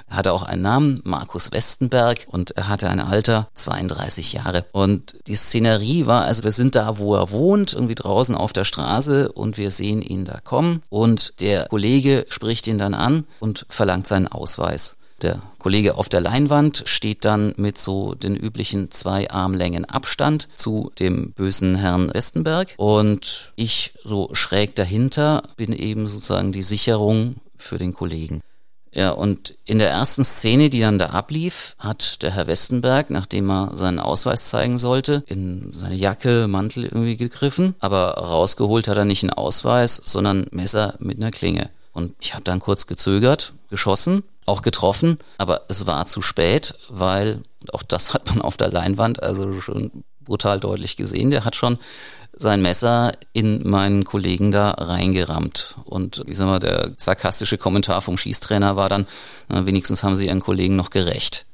er 0.09 0.17
hatte 0.17 0.33
auch 0.33 0.43
einen 0.43 0.62
Namen, 0.62 1.01
Markus 1.03 1.51
Westenberg, 1.51 2.27
und 2.27 2.51
er 2.51 2.67
hatte 2.67 2.89
ein 2.89 3.00
Alter 3.00 3.50
32 3.55 4.33
Jahre. 4.33 4.65
Und 4.71 5.15
die 5.27 5.35
Szenerie 5.35 6.05
war, 6.05 6.25
also 6.25 6.43
wir 6.43 6.51
sind 6.51 6.75
da, 6.75 7.00
wo 7.00 7.15
er 7.15 7.31
wohnt, 7.31 7.74
irgendwie 7.74 7.95
draußen 7.95 8.35
auf 8.35 8.53
der 8.53 8.63
Straße 8.63 9.31
und 9.31 9.57
wir 9.57 9.71
sehen 9.71 10.01
ihn 10.01 10.25
da 10.25 10.39
kommen 10.43 10.83
und 10.89 11.39
der 11.41 11.67
Kollege 11.67 12.25
spricht 12.29 12.67
ihn 12.67 12.77
dann 12.77 12.93
an 12.93 13.25
und 13.39 13.65
verlangt 13.69 14.07
seinen 14.07 14.27
Ausweis. 14.27 14.95
Der 15.21 15.41
Kollege 15.59 15.95
auf 15.95 16.09
der 16.09 16.21
Leinwand 16.21 16.83
steht 16.85 17.24
dann 17.24 17.53
mit 17.57 17.77
so 17.77 18.15
den 18.15 18.35
üblichen 18.35 18.91
zwei 18.91 19.29
Armlängen 19.31 19.85
Abstand 19.85 20.50
zu 20.57 20.91
dem 21.00 21.31
bösen 21.31 21.75
Herrn 21.75 22.13
Westenberg 22.13 22.74
und 22.77 23.53
ich 23.55 23.93
so 24.03 24.29
schräg 24.33 24.75
dahinter 24.75 25.43
bin 25.55 25.71
eben 25.71 26.07
sozusagen 26.07 26.51
die 26.51 26.63
Sicherung 26.63 27.35
für 27.57 27.77
den 27.77 27.93
Kollegen. 27.93 28.41
Ja, 28.95 29.11
und 29.11 29.55
in 29.65 29.77
der 29.77 29.89
ersten 29.89 30.23
Szene, 30.23 30.69
die 30.69 30.79
dann 30.79 30.97
da 30.97 31.07
ablief, 31.07 31.75
hat 31.79 32.21
der 32.21 32.31
Herr 32.31 32.47
Westenberg, 32.47 33.09
nachdem 33.09 33.51
er 33.51 33.71
seinen 33.75 33.99
Ausweis 33.99 34.47
zeigen 34.47 34.79
sollte, 34.79 35.23
in 35.27 35.73
seine 35.73 35.95
Jacke, 35.95 36.47
Mantel 36.47 36.85
irgendwie 36.85 37.17
gegriffen, 37.17 37.75
aber 37.79 38.13
rausgeholt 38.13 38.87
hat 38.87 38.97
er 38.97 39.03
nicht 39.03 39.21
einen 39.21 39.33
Ausweis, 39.33 40.01
sondern 40.05 40.47
Messer 40.51 40.95
mit 40.99 41.17
einer 41.17 41.31
Klinge. 41.31 41.69
Und 41.91 42.15
ich 42.21 42.33
habe 42.33 42.45
dann 42.45 42.61
kurz 42.61 42.87
gezögert, 42.87 43.51
geschossen, 43.69 44.23
auch 44.45 44.61
getroffen, 44.61 45.17
aber 45.37 45.63
es 45.67 45.85
war 45.85 46.05
zu 46.05 46.21
spät, 46.21 46.75
weil, 46.87 47.41
auch 47.73 47.83
das 47.83 48.13
hat 48.13 48.27
man 48.29 48.41
auf 48.41 48.55
der 48.55 48.71
Leinwand 48.71 49.21
also 49.21 49.59
schon 49.59 50.05
brutal 50.25 50.60
deutlich 50.60 50.98
gesehen, 50.98 51.32
der 51.32 51.46
hat 51.46 51.55
schon 51.55 51.77
sein 52.38 52.62
Messer 52.62 53.13
in 53.34 53.67
meinen 53.67 54.03
Kollegen 54.03 54.51
da 54.51 54.72
reingerammt. 54.72 55.75
Und 55.86 56.24
ich 56.27 56.38
sag 56.38 56.48
mal, 56.48 56.60
der 56.60 56.91
sarkastische 56.98 57.58
Kommentar 57.58 58.01
vom 58.01 58.17
Schießtrainer 58.17 58.75
war 58.75 58.89
dann, 58.89 59.08
na, 59.48 59.65
wenigstens 59.65 60.03
haben 60.03 60.15
sie 60.15 60.27
ihren 60.27 60.41
Kollegen 60.41 60.75
noch 60.75 60.89
gerecht. 60.89 61.46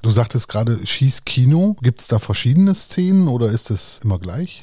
Du 0.00 0.10
sagtest 0.10 0.48
gerade 0.48 0.86
Schießkino. 0.86 1.76
Gibt 1.82 2.00
es 2.00 2.06
da 2.06 2.18
verschiedene 2.18 2.74
Szenen 2.74 3.28
oder 3.28 3.50
ist 3.50 3.70
es 3.70 4.00
immer 4.02 4.18
gleich? 4.18 4.62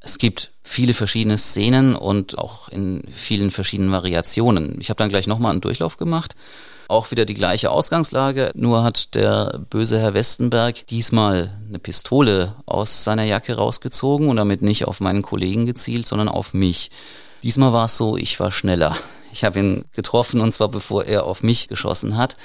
Es 0.00 0.18
gibt 0.18 0.50
viele 0.62 0.94
verschiedene 0.94 1.38
Szenen 1.38 1.94
und 1.94 2.36
auch 2.36 2.68
in 2.68 3.04
vielen 3.12 3.52
verschiedenen 3.52 3.92
Variationen. 3.92 4.76
Ich 4.80 4.90
habe 4.90 4.98
dann 4.98 5.08
gleich 5.08 5.28
nochmal 5.28 5.52
einen 5.52 5.60
Durchlauf 5.60 5.96
gemacht 5.96 6.34
auch 6.92 7.10
wieder 7.10 7.24
die 7.24 7.34
gleiche 7.34 7.70
Ausgangslage, 7.70 8.52
nur 8.54 8.84
hat 8.84 9.14
der 9.14 9.60
böse 9.70 9.98
Herr 9.98 10.14
Westenberg 10.14 10.86
diesmal 10.86 11.58
eine 11.66 11.78
Pistole 11.78 12.54
aus 12.66 13.02
seiner 13.02 13.24
Jacke 13.24 13.54
rausgezogen 13.54 14.28
und 14.28 14.36
damit 14.36 14.62
nicht 14.62 14.86
auf 14.86 15.00
meinen 15.00 15.22
Kollegen 15.22 15.66
gezielt, 15.66 16.06
sondern 16.06 16.28
auf 16.28 16.54
mich. 16.54 16.90
Diesmal 17.42 17.72
war 17.72 17.86
es 17.86 17.96
so, 17.96 18.16
ich 18.16 18.38
war 18.38 18.52
schneller. 18.52 18.96
Ich 19.32 19.44
habe 19.44 19.58
ihn 19.58 19.84
getroffen 19.92 20.42
und 20.42 20.52
zwar 20.52 20.68
bevor 20.68 21.06
er 21.06 21.24
auf 21.24 21.42
mich 21.42 21.66
geschossen 21.66 22.18
hat. 22.18 22.36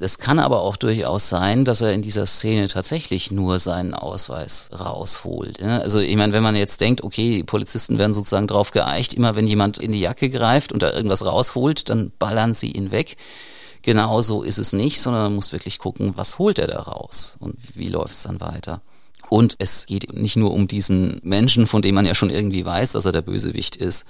Es 0.00 0.18
kann 0.18 0.40
aber 0.40 0.60
auch 0.60 0.76
durchaus 0.76 1.28
sein, 1.28 1.64
dass 1.64 1.80
er 1.80 1.92
in 1.92 2.02
dieser 2.02 2.26
Szene 2.26 2.66
tatsächlich 2.66 3.30
nur 3.30 3.60
seinen 3.60 3.94
Ausweis 3.94 4.68
rausholt. 4.76 5.62
Also 5.62 6.00
ich 6.00 6.16
meine, 6.16 6.32
wenn 6.32 6.42
man 6.42 6.56
jetzt 6.56 6.80
denkt, 6.80 7.04
okay, 7.04 7.36
die 7.36 7.44
Polizisten 7.44 7.98
werden 7.98 8.12
sozusagen 8.12 8.48
drauf 8.48 8.72
geeicht, 8.72 9.14
immer 9.14 9.36
wenn 9.36 9.46
jemand 9.46 9.78
in 9.78 9.92
die 9.92 10.00
Jacke 10.00 10.28
greift 10.28 10.72
und 10.72 10.82
da 10.82 10.92
irgendwas 10.92 11.24
rausholt, 11.24 11.88
dann 11.88 12.10
ballern 12.18 12.54
sie 12.54 12.72
ihn 12.72 12.90
weg. 12.90 13.16
Genauso 13.82 14.42
ist 14.42 14.58
es 14.58 14.72
nicht, 14.72 15.00
sondern 15.00 15.22
man 15.22 15.34
muss 15.34 15.52
wirklich 15.52 15.78
gucken, 15.78 16.12
was 16.16 16.38
holt 16.38 16.58
er 16.58 16.68
da 16.68 16.80
raus 16.80 17.36
und 17.40 17.56
wie 17.76 17.88
läuft 17.88 18.14
es 18.14 18.22
dann 18.22 18.40
weiter. 18.40 18.80
Und 19.28 19.56
es 19.58 19.86
geht 19.86 20.12
nicht 20.12 20.36
nur 20.36 20.52
um 20.52 20.68
diesen 20.68 21.20
Menschen, 21.24 21.66
von 21.66 21.82
dem 21.82 21.94
man 21.94 22.06
ja 22.06 22.14
schon 22.14 22.30
irgendwie 22.30 22.64
weiß, 22.64 22.92
dass 22.92 23.06
er 23.06 23.12
der 23.12 23.22
Bösewicht 23.22 23.76
ist. 23.76 24.06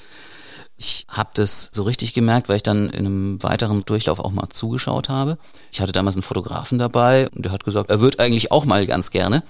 Ich 0.76 1.06
habe 1.08 1.30
das 1.34 1.70
so 1.72 1.84
richtig 1.84 2.12
gemerkt, 2.12 2.48
weil 2.48 2.56
ich 2.56 2.62
dann 2.62 2.90
in 2.90 3.06
einem 3.06 3.42
weiteren 3.42 3.84
Durchlauf 3.84 4.18
auch 4.18 4.32
mal 4.32 4.48
zugeschaut 4.48 5.08
habe. 5.08 5.38
Ich 5.70 5.80
hatte 5.80 5.92
damals 5.92 6.16
einen 6.16 6.24
Fotografen 6.24 6.78
dabei 6.78 7.28
und 7.30 7.44
der 7.44 7.52
hat 7.52 7.64
gesagt, 7.64 7.88
er 7.88 8.00
wird 8.00 8.18
eigentlich 8.18 8.50
auch 8.50 8.64
mal 8.64 8.84
ganz 8.84 9.10
gerne. 9.10 9.44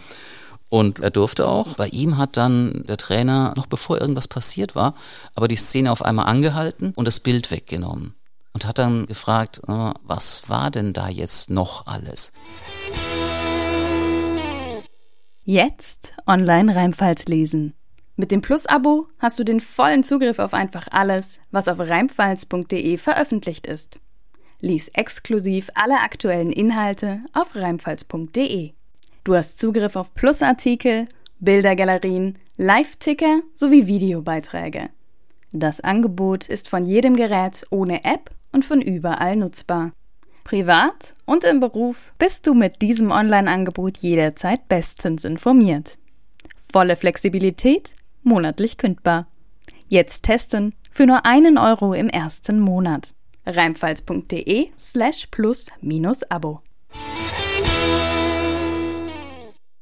Und 0.69 1.01
er 1.01 1.11
durfte 1.11 1.49
auch. 1.49 1.75
Bei 1.75 1.89
ihm 1.89 2.17
hat 2.19 2.37
dann 2.37 2.85
der 2.87 2.97
Trainer, 2.97 3.55
noch 3.57 3.67
bevor 3.67 4.01
irgendwas 4.01 4.29
passiert 4.29 4.75
war, 4.75 4.95
aber 5.35 5.49
die 5.49 5.57
Szene 5.57 5.91
auf 5.91 6.05
einmal 6.05 6.27
angehalten 6.27 6.93
und 6.95 7.07
das 7.07 7.21
Bild 7.21 7.51
weggenommen. 7.51 8.15
Und 8.55 8.67
hat 8.67 8.79
dann 8.79 9.07
gefragt, 9.07 9.63
was 9.67 10.49
war 10.49 10.71
denn 10.71 10.93
da 10.93 11.09
jetzt 11.09 11.51
noch 11.51 11.87
alles? 11.87 12.33
Jetzt 15.45 16.13
online 16.27 16.77
Rheinpfalz 16.77 17.25
lesen. 17.27 17.75
Mit 18.15 18.31
dem 18.31 18.43
Plus-Abo 18.43 19.09
hast 19.19 19.39
du 19.39 19.45
den 19.45 19.59
vollen 19.59 20.05
Zugriff 20.05 20.39
auf 20.39 20.55
einfach 20.55 20.87
alles, 20.91 21.41
was 21.51 21.67
auf 21.67 21.81
rheinpfalz.de 21.81 22.99
veröffentlicht 22.99 23.67
ist. 23.67 23.99
Lies 24.61 24.89
exklusiv 24.89 25.71
alle 25.75 25.99
aktuellen 26.01 26.53
Inhalte 26.53 27.21
auf 27.33 27.57
rheinpfalz.de. 27.57 28.73
Du 29.25 29.35
hast 29.35 29.59
Zugriff 29.59 29.97
auf 29.97 30.15
Plusartikel, 30.15 31.09
Bildergalerien, 31.41 32.39
Live-Ticker 32.57 33.41
sowie 33.55 33.87
Videobeiträge. 33.87 34.91
Das 35.51 35.81
Angebot 35.81 36.49
ist 36.49 36.69
von 36.69 36.85
jedem 36.85 37.17
Gerät 37.17 37.67
ohne 37.71 38.05
App 38.05 38.31
und 38.53 38.65
von 38.65 38.81
überall 38.81 39.37
nutzbar. 39.37 39.93
Privat 40.45 41.15
und 41.25 41.45
im 41.45 41.61
Beruf 41.61 42.13
bist 42.19 42.47
du 42.47 42.55
mit 42.55 42.83
diesem 42.83 43.11
Online-Angebot 43.11 43.99
jederzeit 43.99 44.69
bestens 44.69 45.25
informiert. 45.25 45.99
Volle 46.73 46.97
Flexibilität, 46.97 47.95
monatlich 48.23 48.77
kündbar. 48.77 49.27
Jetzt 49.89 50.25
testen 50.25 50.75
für 50.91 51.07
nur 51.07 51.25
einen 51.27 51.59
Euro 51.59 51.95
im 51.95 52.09
ersten 52.09 52.61
Monat. 52.61 53.15
Reimfalls.de 53.47 54.69
slash 54.79 55.27
plus 55.31 55.71
minus 55.81 56.23
Abo. 56.25 56.63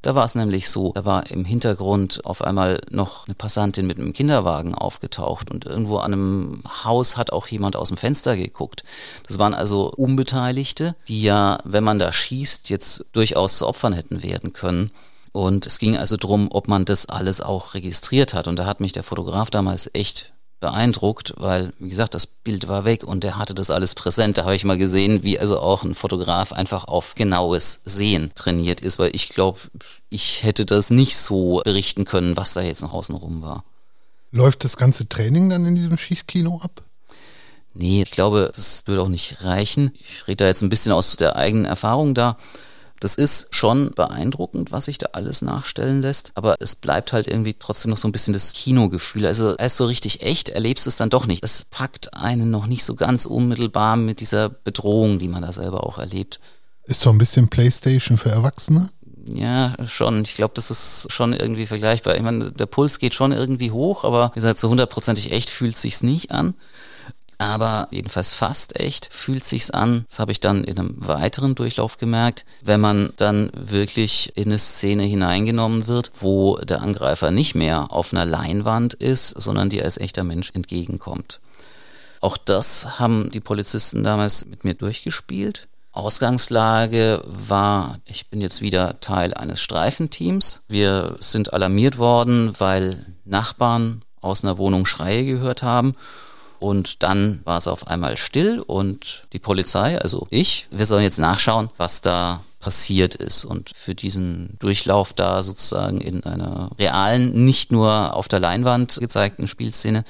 Da 0.03 0.15
war 0.15 0.25
es 0.25 0.35
nämlich 0.35 0.71
so, 0.71 0.93
da 0.95 1.05
war 1.05 1.31
im 1.31 1.45
Hintergrund 1.45 2.25
auf 2.25 2.43
einmal 2.43 2.81
noch 2.91 3.27
eine 3.27 3.35
Passantin 3.35 3.87
mit 3.87 3.99
einem 3.99 4.15
Kinderwagen 4.15 4.75
aufgetaucht 4.75 5.51
und 5.51 5.67
irgendwo 5.67 5.99
an 5.99 6.15
einem 6.15 6.63
Haus 6.85 7.19
hat 7.19 7.33
auch 7.33 7.47
jemand 7.49 7.77
aus 7.77 7.89
dem 7.89 7.99
Fenster 7.99 8.35
geguckt. 8.35 8.83
Das 9.27 9.39
waren 9.39 9.53
also 9.53 9.93
Unbeteiligte, 9.93 10.97
die 11.09 11.23
ja, 11.23 11.59
wenn 11.65 11.85
man 11.85 11.99
da 11.99 12.13
schießt, 12.13 12.71
jetzt 12.71 13.05
durchaus 13.13 13.59
zu 13.59 13.67
Opfern 13.67 13.93
hätten 13.93 14.23
werden 14.23 14.55
können. 14.55 14.91
Und 15.33 15.67
es 15.67 15.79
ging 15.79 15.97
also 15.97 16.17
darum, 16.17 16.49
ob 16.51 16.67
man 16.67 16.85
das 16.85 17.07
alles 17.07 17.41
auch 17.41 17.75
registriert 17.75 18.35
hat. 18.35 18.49
Und 18.49 18.57
da 18.57 18.67
hat 18.67 18.81
mich 18.81 18.93
der 18.93 19.05
Fotograf 19.05 19.51
damals 19.51 19.91
echt 19.93 20.33
beeindruckt, 20.61 21.35
weil, 21.37 21.73
wie 21.79 21.89
gesagt, 21.89 22.15
das 22.15 22.27
Bild 22.27 22.69
war 22.69 22.85
weg 22.85 23.03
und 23.03 23.25
er 23.25 23.39
hatte 23.39 23.55
das 23.55 23.71
alles 23.71 23.95
präsent. 23.95 24.39
Da 24.39 24.45
habe 24.45 24.55
ich 24.55 24.65
mal 24.65 24.79
gesehen, 24.79 25.23
wie 25.23 25.39
also 25.39 25.59
auch 25.59 25.83
ein 25.83 25.95
Fotograf 25.95 26.53
einfach 26.53 26.85
auf 26.85 27.15
genaues 27.15 27.81
Sehen 27.85 28.31
trainiert 28.35 28.81
ist, 28.81 28.99
weil 28.99 29.15
ich 29.15 29.31
glaube, 29.31 29.59
ich 30.11 30.45
hätte 30.45 30.67
das 30.67 30.91
nicht 30.91 31.17
so 31.17 31.63
berichten 31.65 32.05
können, 32.05 32.37
was 32.37 32.53
da 32.53 32.61
jetzt 32.61 32.83
noch 32.83 32.93
außenrum 32.93 33.43
war. 33.43 33.65
Läuft 34.33 34.63
das 34.63 34.77
ganze 34.77 35.09
Training 35.09 35.51
dann 35.51 35.65
in 35.65 35.75
diesem 35.75 35.97
Schießkino 35.97 36.61
ab? 36.63 36.83
Nee, 37.73 38.03
ich 38.03 38.11
glaube, 38.11 38.51
das 38.55 38.87
würde 38.87 39.03
auch 39.03 39.09
nicht 39.09 39.43
reichen. 39.43 39.93
Ich 39.95 40.27
rede 40.27 40.45
da 40.45 40.47
jetzt 40.47 40.63
ein 40.63 40.69
bisschen 40.69 40.93
aus 40.93 41.17
der 41.17 41.37
eigenen 41.37 41.65
Erfahrung 41.65 42.15
da. 42.15 42.37
Das 43.01 43.15
ist 43.15 43.55
schon 43.55 43.93
beeindruckend, 43.93 44.73
was 44.73 44.85
sich 44.85 44.99
da 44.99 45.09
alles 45.13 45.41
nachstellen 45.41 46.03
lässt, 46.03 46.33
aber 46.35 46.57
es 46.61 46.77
bleibt 46.77 47.15
halt 47.15 47.27
irgendwie 47.27 47.55
trotzdem 47.55 47.91
noch 47.91 47.97
so 47.97 48.07
ein 48.07 48.13
bisschen 48.13 48.35
das 48.35 48.53
Kinogefühl. 48.53 49.27
Also 49.27 49.57
erst 49.57 49.79
so 49.79 49.87
richtig 49.87 50.23
echt 50.23 50.51
erlebst 50.51 50.85
du 50.85 50.91
es 50.91 50.99
dann 50.99 51.09
doch 51.09 51.27
nicht. 51.27 51.43
Es 51.43 51.65
packt 51.65 52.13
einen 52.13 52.51
noch 52.51 52.67
nicht 52.67 52.85
so 52.85 52.95
ganz 52.95 53.25
unmittelbar 53.25 53.97
mit 53.97 54.21
dieser 54.21 54.51
Bedrohung, 54.51 55.19
die 55.19 55.29
man 55.29 55.43
da 55.43 55.53
selber 55.53 55.85
auch 55.85 55.97
erlebt. 55.97 56.41
Ist 56.85 57.01
so 57.01 57.09
ein 57.09 57.19
bisschen 57.19 57.49
Playstation 57.49 58.19
für 58.19 58.31
Erwachsene? 58.31 58.91
Ja, 59.27 59.75
schon. 59.87 60.23
Ich 60.23 60.35
glaube, 60.35 60.53
das 60.55 60.71
ist 60.71 61.07
schon 61.11 61.33
irgendwie 61.33 61.67
vergleichbar. 61.67 62.17
Ich 62.17 62.23
meine, 62.23 62.53
der 62.53 62.67
Puls 62.67 62.99
geht 62.99 63.15
schon 63.15 63.33
irgendwie 63.33 63.71
hoch, 63.71 64.05
aber 64.05 64.31
wie 64.35 64.41
gesagt, 64.41 64.59
so 64.59 64.69
hundertprozentig 64.69 65.33
echt 65.33 65.49
fühlt 65.49 65.77
sich's 65.77 66.03
nicht 66.03 66.33
an 66.33 66.55
aber 67.41 67.89
jedenfalls 67.91 68.35
fast 68.35 68.79
echt 68.79 69.09
fühlt 69.11 69.45
sich's 69.45 69.71
an. 69.71 70.05
Das 70.07 70.19
habe 70.19 70.31
ich 70.31 70.41
dann 70.41 70.63
in 70.63 70.79
einem 70.79 70.97
weiteren 70.99 71.55
Durchlauf 71.55 71.97
gemerkt, 71.97 72.45
wenn 72.61 72.83
man 72.83 73.15
dann 73.17 73.51
wirklich 73.55 74.37
in 74.37 74.47
eine 74.47 74.59
Szene 74.59 75.05
hineingenommen 75.05 75.87
wird, 75.87 76.11
wo 76.21 76.59
der 76.59 76.83
Angreifer 76.83 77.31
nicht 77.31 77.55
mehr 77.55 77.93
auf 77.93 78.13
einer 78.13 78.27
Leinwand 78.27 78.93
ist, 78.93 79.31
sondern 79.31 79.71
dir 79.71 79.85
als 79.85 79.97
echter 79.97 80.23
Mensch 80.23 80.51
entgegenkommt. 80.53 81.41
Auch 82.21 82.37
das 82.37 82.99
haben 82.99 83.31
die 83.31 83.41
Polizisten 83.41 84.05
damals 84.05 84.45
mit 84.45 84.65
mir 84.65 84.75
durchgespielt. 84.75 85.67
Ausgangslage 85.93 87.23
war, 87.25 88.01
ich 88.05 88.29
bin 88.29 88.43
jetzt 88.43 88.61
wieder 88.61 89.01
Teil 89.01 89.33
eines 89.33 89.63
Streifenteams. 89.63 90.61
Wir 90.69 91.17
sind 91.21 91.55
alarmiert 91.55 91.97
worden, 91.97 92.53
weil 92.59 93.07
Nachbarn 93.25 94.05
aus 94.21 94.45
einer 94.45 94.59
Wohnung 94.59 94.85
Schreie 94.85 95.25
gehört 95.25 95.63
haben 95.63 95.97
und 96.61 97.03
dann 97.03 97.41
war 97.45 97.59
es 97.59 97.67
auf 97.67 97.89
einmal 97.89 98.17
still 98.17 98.61
und 98.61 99.27
die 99.33 99.39
Polizei, 99.39 99.99
also 99.99 100.27
ich, 100.31 100.69
wir 100.71 100.87
sollen 100.87 101.03
jetzt 101.03 101.19
nachschauen, 101.19 101.71
was 101.79 102.01
da 102.03 102.43
passiert 102.61 103.15
ist. 103.15 103.45
Und 103.45 103.71
für 103.75 103.95
diesen 103.95 104.57
Durchlauf 104.59 105.13
da 105.15 105.43
sozusagen 105.43 106.01
in 106.01 106.23
einer 106.23 106.71
realen, 106.79 107.45
nicht 107.45 107.73
nur 107.73 108.15
auf 108.15 108.29
der 108.29 108.39
Leinwand 108.39 108.99
gezeigten 109.01 109.49
Spielszene, 109.49 110.05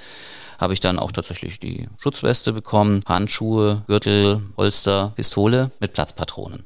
habe 0.58 0.74
ich 0.74 0.80
dann 0.80 0.98
auch 0.98 1.12
tatsächlich 1.12 1.58
die 1.58 1.88
Schutzweste 1.98 2.52
bekommen, 2.52 3.02
Handschuhe, 3.06 3.82
Gürtel, 3.86 4.42
Holster, 4.56 5.12
Pistole 5.16 5.70
mit 5.80 5.94
Platzpatronen. 5.94 6.64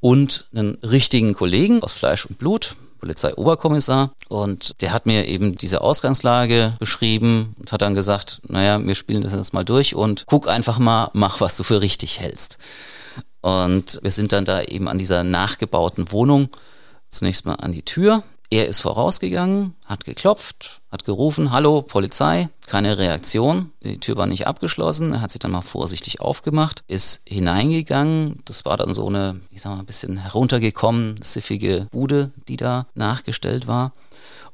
Und 0.00 0.46
einen 0.54 0.78
richtigen 0.82 1.34
Kollegen 1.34 1.82
aus 1.82 1.92
Fleisch 1.92 2.24
und 2.24 2.38
Blut, 2.38 2.76
Polizeioberkommissar 3.04 4.12
und 4.28 4.80
der 4.80 4.94
hat 4.94 5.04
mir 5.04 5.26
eben 5.26 5.56
diese 5.56 5.82
Ausgangslage 5.82 6.74
beschrieben 6.78 7.54
und 7.60 7.70
hat 7.70 7.82
dann 7.82 7.94
gesagt, 7.94 8.40
naja, 8.48 8.84
wir 8.84 8.94
spielen 8.94 9.22
das 9.22 9.34
jetzt 9.34 9.52
mal 9.52 9.64
durch 9.64 9.94
und 9.94 10.24
guck 10.26 10.48
einfach 10.48 10.78
mal, 10.78 11.10
mach, 11.12 11.42
was 11.42 11.56
du 11.56 11.64
für 11.64 11.82
richtig 11.82 12.20
hältst. 12.20 12.56
Und 13.42 14.00
wir 14.02 14.10
sind 14.10 14.32
dann 14.32 14.46
da 14.46 14.62
eben 14.62 14.88
an 14.88 14.98
dieser 14.98 15.22
nachgebauten 15.22 16.10
Wohnung 16.12 16.48
zunächst 17.10 17.44
mal 17.44 17.56
an 17.56 17.72
die 17.72 17.82
Tür 17.82 18.22
er 18.54 18.68
ist 18.68 18.78
vorausgegangen, 18.78 19.74
hat 19.84 20.04
geklopft, 20.04 20.80
hat 20.88 21.04
gerufen, 21.04 21.50
hallo, 21.50 21.82
Polizei, 21.82 22.48
keine 22.66 22.98
Reaktion. 22.98 23.72
Die 23.82 23.98
Tür 23.98 24.16
war 24.16 24.28
nicht 24.28 24.46
abgeschlossen. 24.46 25.12
Er 25.12 25.22
hat 25.22 25.32
sich 25.32 25.40
dann 25.40 25.50
mal 25.50 25.60
vorsichtig 25.60 26.20
aufgemacht, 26.20 26.84
ist 26.86 27.22
hineingegangen. 27.26 28.42
Das 28.44 28.64
war 28.64 28.76
dann 28.76 28.94
so 28.94 29.08
eine, 29.08 29.40
ich 29.50 29.62
sag 29.62 29.72
mal, 29.72 29.80
ein 29.80 29.86
bisschen 29.86 30.18
heruntergekommen, 30.18 31.20
siffige 31.20 31.88
Bude, 31.90 32.30
die 32.46 32.56
da 32.56 32.86
nachgestellt 32.94 33.66
war. 33.66 33.92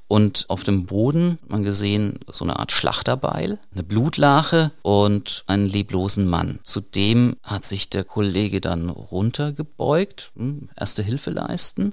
Und 0.09 0.47
auf 0.49 0.65
dem 0.65 0.87
Boden 0.87 1.39
man 1.47 1.63
gesehen 1.63 2.21
so 2.27 2.47
eine 2.47 2.59
Art 2.59 2.73
Schlachterbeil, 2.73 3.59
eine 3.73 3.83
Blutlache 3.83 4.73
und 4.81 5.45
einen 5.47 5.69
leblosen 5.69 6.27
Mann. 6.27 6.59
Zudem 6.65 7.37
hat 7.43 7.67
sich 7.67 7.91
der 7.91 8.05
Kollege 8.05 8.63
dann 8.63 8.89
runtergebeugt, 8.89 10.33
hm, 10.37 10.71
erste 10.75 11.03
Hilfe 11.03 11.31
leisten 11.31 11.93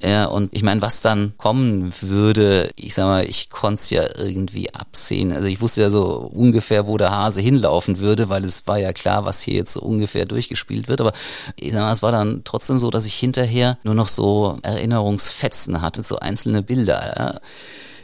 ja, 0.00 0.26
und 0.26 0.54
ich 0.54 0.62
meine, 0.62 0.80
was 0.80 1.00
dann 1.00 1.32
kommen 1.38 1.92
würde, 2.00 2.70
ich 2.76 2.94
sag 2.94 3.06
mal, 3.06 3.24
ich 3.24 3.50
konnte 3.50 3.80
es 3.80 3.90
ja 3.90 4.04
irgendwie 4.16 4.72
absehen. 4.72 5.32
Also 5.32 5.48
ich 5.48 5.60
wusste 5.60 5.80
ja 5.80 5.90
so 5.90 6.30
ungefähr, 6.32 6.86
wo 6.86 6.96
der 6.96 7.10
Hase 7.10 7.40
hinlaufen 7.40 7.98
würde, 7.98 8.28
weil 8.28 8.44
es 8.44 8.68
war 8.68 8.78
ja 8.78 8.92
klar, 8.92 9.24
was 9.24 9.40
hier 9.40 9.54
jetzt 9.54 9.72
so 9.72 9.80
ungefähr 9.80 10.24
durchgespielt 10.24 10.86
wird. 10.86 11.00
Aber 11.00 11.12
ich 11.56 11.72
sag 11.72 11.80
mal, 11.80 11.92
es 11.92 12.02
war 12.02 12.12
dann 12.12 12.42
trotzdem 12.44 12.78
so, 12.78 12.90
dass 12.90 13.06
ich 13.06 13.14
hinterher 13.14 13.76
nur 13.82 13.94
noch 13.94 14.06
so 14.06 14.58
Erinnerungsfetzen 14.62 15.82
hatte, 15.82 16.04
so 16.04 16.20
einzelne 16.20 16.62
Bilder. 16.62 17.14
Ja. 17.16 17.40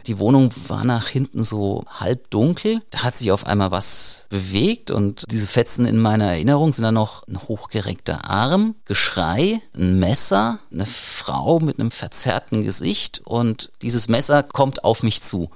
Die 0.06 0.18
Wohnung 0.18 0.50
war 0.68 0.84
nach 0.84 1.08
hinten 1.08 1.42
so 1.42 1.84
halb 1.88 2.30
dunkel. 2.30 2.82
Da 2.90 3.02
hat 3.02 3.14
sich 3.14 3.32
auf 3.32 3.46
einmal 3.46 3.70
was 3.70 4.26
bewegt 4.28 4.90
und 4.90 5.24
diese 5.30 5.46
Fetzen 5.46 5.86
in 5.86 5.98
meiner 5.98 6.26
Erinnerung 6.26 6.72
sind 6.72 6.84
dann 6.84 6.94
noch 6.94 7.26
ein 7.26 7.40
hochgereckter 7.40 8.28
Arm, 8.28 8.74
Geschrei, 8.84 9.60
ein 9.74 9.98
Messer, 9.98 10.58
eine 10.72 10.86
Frau 10.86 11.58
mit 11.58 11.78
einem 11.78 11.90
verzerrten 11.90 12.62
Gesicht 12.62 13.22
und 13.24 13.70
dieses 13.82 14.08
Messer 14.08 14.42
kommt 14.42 14.84
auf 14.84 15.02
mich 15.02 15.22
zu. 15.22 15.50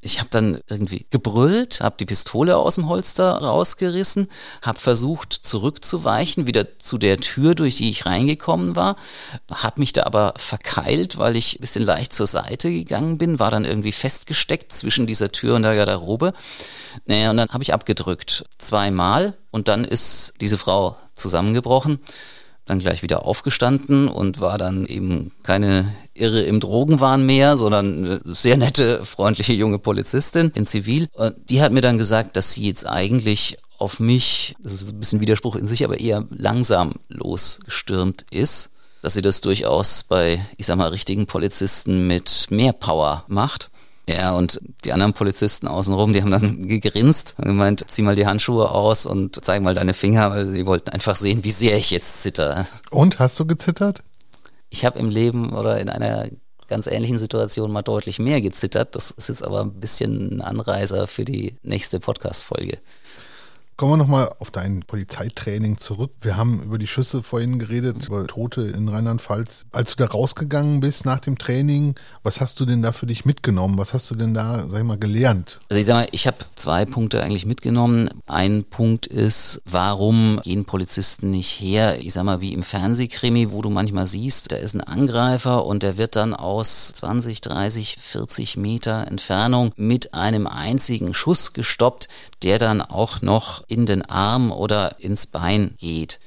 Ich 0.00 0.18
habe 0.18 0.28
dann 0.30 0.60
irgendwie 0.68 1.06
gebrüllt, 1.10 1.80
habe 1.80 1.96
die 1.98 2.06
Pistole 2.06 2.56
aus 2.56 2.76
dem 2.76 2.88
Holster 2.88 3.32
rausgerissen, 3.38 4.28
habe 4.62 4.78
versucht 4.78 5.32
zurückzuweichen, 5.32 6.46
wieder 6.46 6.78
zu 6.78 6.98
der 6.98 7.18
Tür, 7.18 7.54
durch 7.54 7.76
die 7.76 7.90
ich 7.90 8.06
reingekommen 8.06 8.76
war, 8.76 8.96
habe 9.50 9.80
mich 9.80 9.92
da 9.92 10.04
aber 10.04 10.34
verkeilt, 10.36 11.18
weil 11.18 11.36
ich 11.36 11.56
ein 11.56 11.60
bisschen 11.60 11.84
leicht 11.84 12.12
zur 12.12 12.26
Seite 12.26 12.70
gegangen 12.70 13.18
bin, 13.18 13.38
war 13.38 13.50
dann 13.50 13.64
irgendwie 13.64 13.92
festgesteckt 13.92 14.72
zwischen 14.72 15.06
dieser 15.06 15.32
Tür 15.32 15.56
und 15.56 15.62
der 15.62 15.76
Garderobe. 15.76 16.32
Naja, 17.06 17.30
und 17.30 17.36
dann 17.36 17.50
habe 17.50 17.62
ich 17.62 17.72
abgedrückt, 17.72 18.44
zweimal 18.58 19.34
und 19.50 19.68
dann 19.68 19.84
ist 19.84 20.34
diese 20.40 20.58
Frau 20.58 20.96
zusammengebrochen 21.14 22.00
dann 22.66 22.78
gleich 22.78 23.02
wieder 23.02 23.24
aufgestanden 23.26 24.08
und 24.08 24.40
war 24.40 24.58
dann 24.58 24.86
eben 24.86 25.32
keine 25.42 25.92
Irre 26.14 26.40
im 26.42 26.60
Drogenwahn 26.60 27.26
mehr, 27.26 27.56
sondern 27.56 28.04
eine 28.04 28.34
sehr 28.34 28.56
nette, 28.56 29.04
freundliche 29.04 29.52
junge 29.52 29.78
Polizistin 29.78 30.50
in 30.54 30.64
Zivil. 30.64 31.08
Die 31.50 31.60
hat 31.60 31.72
mir 31.72 31.82
dann 31.82 31.98
gesagt, 31.98 32.36
dass 32.36 32.52
sie 32.52 32.66
jetzt 32.66 32.86
eigentlich 32.86 33.58
auf 33.78 34.00
mich, 34.00 34.54
das 34.60 34.72
ist 34.72 34.92
ein 34.92 35.00
bisschen 35.00 35.20
Widerspruch 35.20 35.56
in 35.56 35.66
sich, 35.66 35.84
aber 35.84 36.00
eher 36.00 36.24
langsam 36.30 36.94
losgestürmt 37.08 38.24
ist. 38.30 38.70
dass 39.04 39.14
sie 39.14 39.22
das 39.22 39.42
durchaus 39.42 40.02
bei, 40.04 40.44
ich 40.56 40.64
sag 40.64 40.76
mal, 40.76 40.88
richtigen 40.88 41.26
Polizisten 41.26 42.06
mit 42.06 42.46
mehr 42.50 42.72
Power 42.72 43.24
macht. 43.28 43.70
Ja, 44.08 44.32
und 44.32 44.60
die 44.84 44.92
anderen 44.92 45.14
Polizisten 45.14 45.66
außenrum, 45.66 46.12
die 46.12 46.20
haben 46.20 46.30
dann 46.30 46.68
gegrinst 46.68 47.34
und 47.38 47.44
gemeint, 47.44 47.84
zieh 47.88 48.02
mal 48.02 48.16
die 48.16 48.26
Handschuhe 48.26 48.70
aus 48.70 49.06
und 49.06 49.42
zeig 49.44 49.62
mal 49.62 49.74
deine 49.74 49.94
Finger, 49.94 50.30
weil 50.30 50.48
sie 50.48 50.66
wollten 50.66 50.90
einfach 50.90 51.16
sehen, 51.16 51.44
wie 51.44 51.50
sehr 51.50 51.78
ich 51.78 51.90
jetzt 51.90 52.20
zitter. 52.20 52.66
Und 52.90 53.18
hast 53.18 53.40
du 53.40 53.46
gezittert? 53.46 54.02
Ich 54.68 54.84
habe 54.84 54.98
im 54.98 55.08
Leben 55.08 55.54
oder 55.54 55.80
in 55.80 55.88
einer 55.88 56.28
ganz 56.68 56.86
ähnlichen 56.86 57.18
Situation 57.18 57.70
mal 57.70 57.82
deutlich 57.82 58.18
mehr 58.18 58.40
gezittert. 58.40 58.96
Das 58.96 59.10
ist 59.10 59.28
jetzt 59.28 59.44
aber 59.44 59.60
ein 59.60 59.80
bisschen 59.80 60.38
ein 60.38 60.40
Anreiser 60.40 61.06
für 61.06 61.24
die 61.24 61.56
nächste 61.62 62.00
Podcast-Folge. 62.00 62.78
Kommen 63.76 63.94
wir 63.94 63.96
nochmal 63.96 64.30
auf 64.38 64.52
dein 64.52 64.84
Polizeitraining 64.86 65.78
zurück. 65.78 66.12
Wir 66.20 66.36
haben 66.36 66.62
über 66.62 66.78
die 66.78 66.86
Schüsse 66.86 67.24
vorhin 67.24 67.58
geredet, 67.58 68.06
über 68.06 68.24
Tote 68.28 68.62
in 68.62 68.88
Rheinland-Pfalz. 68.88 69.66
Als 69.72 69.96
du 69.96 70.04
da 70.04 70.08
rausgegangen 70.08 70.78
bist 70.78 71.04
nach 71.04 71.18
dem 71.18 71.36
Training, 71.38 71.96
was 72.22 72.40
hast 72.40 72.60
du 72.60 72.66
denn 72.66 72.82
da 72.82 72.92
für 72.92 73.06
dich 73.06 73.24
mitgenommen? 73.24 73.76
Was 73.76 73.92
hast 73.92 74.08
du 74.12 74.14
denn 74.14 74.32
da, 74.32 74.68
sag 74.68 74.78
ich 74.78 74.84
mal, 74.84 74.96
gelernt? 74.96 75.58
Also 75.68 75.80
ich 75.80 75.86
sag 75.86 75.94
mal, 75.94 76.06
ich 76.12 76.28
habe 76.28 76.36
zwei 76.54 76.84
Punkte 76.84 77.20
eigentlich 77.24 77.46
mitgenommen. 77.46 78.10
Ein 78.28 78.62
Punkt 78.62 79.08
ist, 79.08 79.60
warum 79.64 80.40
gehen 80.44 80.66
Polizisten 80.66 81.32
nicht 81.32 81.60
her? 81.60 81.98
Ich 81.98 82.12
sag 82.12 82.22
mal, 82.22 82.40
wie 82.40 82.52
im 82.52 82.62
Fernsehkrimi, 82.62 83.50
wo 83.50 83.60
du 83.60 83.70
manchmal 83.70 84.06
siehst, 84.06 84.52
da 84.52 84.56
ist 84.56 84.74
ein 84.74 84.82
Angreifer 84.82 85.66
und 85.66 85.82
der 85.82 85.96
wird 85.96 86.14
dann 86.14 86.32
aus 86.32 86.92
20, 86.92 87.40
30, 87.40 87.96
40 87.98 88.56
Meter 88.56 89.08
Entfernung 89.08 89.72
mit 89.74 90.14
einem 90.14 90.46
einzigen 90.46 91.12
Schuss 91.12 91.54
gestoppt, 91.54 92.06
der 92.44 92.60
dann 92.60 92.80
auch 92.80 93.20
noch 93.20 93.63
in 93.68 93.86
den 93.86 94.02
Arm 94.02 94.52
oder 94.52 95.00
ins 95.00 95.26
Bein 95.26 95.74
geht. 95.78 96.18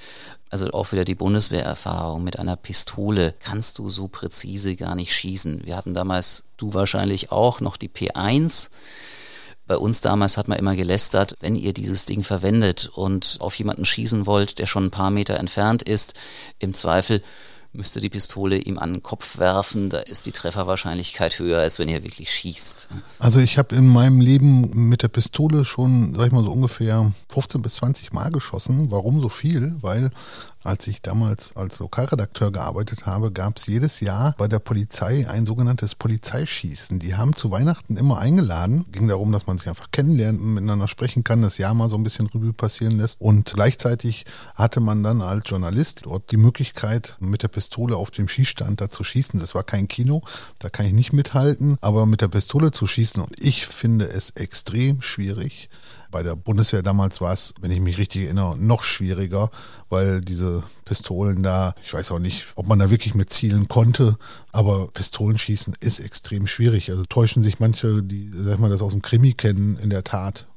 Also 0.49 0.71
auch 0.71 0.91
wieder 0.91 1.03
die 1.03 1.15
Bundeswehrerfahrung 1.15 2.23
mit 2.23 2.39
einer 2.39 2.55
Pistole 2.55 3.33
kannst 3.39 3.79
du 3.79 3.89
so 3.89 4.07
präzise 4.07 4.75
gar 4.75 4.95
nicht 4.95 5.13
schießen. 5.13 5.65
Wir 5.65 5.75
hatten 5.75 5.93
damals, 5.93 6.43
du 6.55 6.73
wahrscheinlich 6.73 7.31
auch, 7.31 7.59
noch 7.59 7.75
die 7.75 7.89
P1. 7.89 8.69
Bei 9.67 9.77
uns 9.77 9.99
damals 9.99 10.37
hat 10.37 10.47
man 10.47 10.57
immer 10.57 10.77
gelästert, 10.77 11.35
wenn 11.41 11.57
ihr 11.57 11.73
dieses 11.73 12.05
Ding 12.05 12.23
verwendet 12.23 12.89
und 12.93 13.37
auf 13.41 13.55
jemanden 13.55 13.83
schießen 13.83 14.25
wollt, 14.25 14.59
der 14.59 14.65
schon 14.65 14.85
ein 14.85 14.91
paar 14.91 15.11
Meter 15.11 15.37
entfernt 15.37 15.83
ist, 15.83 16.13
im 16.59 16.73
Zweifel 16.73 17.21
müsste 17.73 18.01
die 18.01 18.09
Pistole 18.09 18.57
ihm 18.57 18.77
an 18.79 18.93
den 18.93 19.03
Kopf 19.03 19.37
werfen, 19.37 19.89
da 19.89 19.99
ist 19.99 20.25
die 20.25 20.31
Trefferwahrscheinlichkeit 20.31 21.39
höher, 21.39 21.59
als 21.59 21.79
wenn 21.79 21.89
er 21.89 22.03
wirklich 22.03 22.31
schießt. 22.31 22.87
Also 23.19 23.39
ich 23.39 23.57
habe 23.57 23.75
in 23.75 23.87
meinem 23.87 24.21
Leben 24.21 24.89
mit 24.89 25.03
der 25.03 25.07
Pistole 25.09 25.65
schon, 25.65 26.13
sag 26.15 26.27
ich 26.27 26.31
mal 26.31 26.43
so 26.43 26.51
ungefähr 26.51 27.11
15 27.29 27.61
bis 27.61 27.75
20 27.75 28.13
Mal 28.13 28.29
geschossen. 28.31 28.91
Warum 28.91 29.21
so 29.21 29.29
viel? 29.29 29.75
Weil 29.81 30.09
als 30.67 30.85
ich 30.87 31.01
damals 31.01 31.55
als 31.55 31.79
Lokalredakteur 31.79 32.51
gearbeitet 32.51 33.05
habe, 33.05 33.31
gab 33.31 33.57
es 33.57 33.67
jedes 33.67 34.01
Jahr 34.01 34.35
bei 34.37 34.47
der 34.47 34.59
Polizei 34.59 35.27
ein 35.27 35.45
sogenanntes 35.45 35.95
Polizeischießen. 35.95 36.99
Die 36.99 37.15
haben 37.15 37.33
zu 37.33 37.51
Weihnachten 37.51 37.95
immer 37.95 38.17
eingeladen. 38.17 38.85
Ging 38.91 39.07
darum, 39.07 39.31
dass 39.31 39.47
man 39.47 39.57
sich 39.57 39.69
einfach 39.69 39.91
kennenlernt, 39.91 40.41
miteinander 40.41 40.89
sprechen 40.89 41.23
kann, 41.23 41.41
das 41.41 41.57
Jahr 41.57 41.73
mal 41.73 41.87
so 41.87 41.95
ein 41.95 42.03
bisschen 42.03 42.27
Revue 42.27 42.51
passieren 42.51 42.97
lässt. 42.97 43.21
Und 43.21 43.53
gleichzeitig 43.53 44.25
hatte 44.55 44.81
man 44.81 45.03
dann 45.03 45.21
als 45.21 45.49
Journalist 45.49 46.01
dort 46.03 46.31
die 46.31 46.37
Möglichkeit, 46.37 47.15
mit 47.19 47.43
der 47.43 47.47
Pistole 47.47 47.95
auf 47.95 48.11
dem 48.11 48.27
Schießstand 48.27 48.81
da 48.81 48.89
zu 48.89 49.05
schießen. 49.05 49.39
Das 49.39 49.55
war 49.55 49.63
kein 49.63 49.87
Kino, 49.87 50.21
da 50.59 50.69
kann 50.69 50.85
ich 50.85 50.93
nicht 50.93 51.13
mithalten, 51.13 51.77
aber 51.79 52.05
mit 52.05 52.19
der 52.19 52.27
Pistole 52.27 52.71
zu 52.71 52.87
schießen. 52.87 53.23
Und 53.23 53.33
ich 53.39 53.65
finde 53.65 54.09
es 54.09 54.31
extrem 54.31 55.01
schwierig 55.01 55.69
bei 56.11 56.23
der 56.23 56.35
Bundeswehr 56.35 56.81
damals 56.81 57.21
war 57.21 57.33
es, 57.33 57.53
wenn 57.61 57.71
ich 57.71 57.79
mich 57.79 57.97
richtig 57.97 58.25
erinnere, 58.25 58.57
noch 58.57 58.83
schwieriger, 58.83 59.49
weil 59.89 60.21
diese 60.21 60.63
Pistolen 60.85 61.43
da, 61.43 61.75
ich 61.83 61.93
weiß 61.93 62.11
auch 62.11 62.19
nicht, 62.19 62.45
ob 62.55 62.67
man 62.67 62.79
da 62.79 62.89
wirklich 62.89 63.15
mit 63.15 63.29
zielen 63.29 63.67
konnte, 63.67 64.17
aber 64.51 64.87
Pistolenschießen 64.87 65.75
ist 65.79 65.99
extrem 65.99 66.47
schwierig. 66.47 66.89
Also 66.89 67.03
täuschen 67.03 67.43
sich 67.43 67.59
manche, 67.59 68.03
die, 68.03 68.31
sag 68.33 68.59
mal, 68.59 68.69
das 68.69 68.81
aus 68.81 68.91
dem 68.91 69.01
Krimi 69.01 69.33
kennen, 69.33 69.77
in 69.77 69.89
der 69.89 70.03
Tat. 70.03 70.47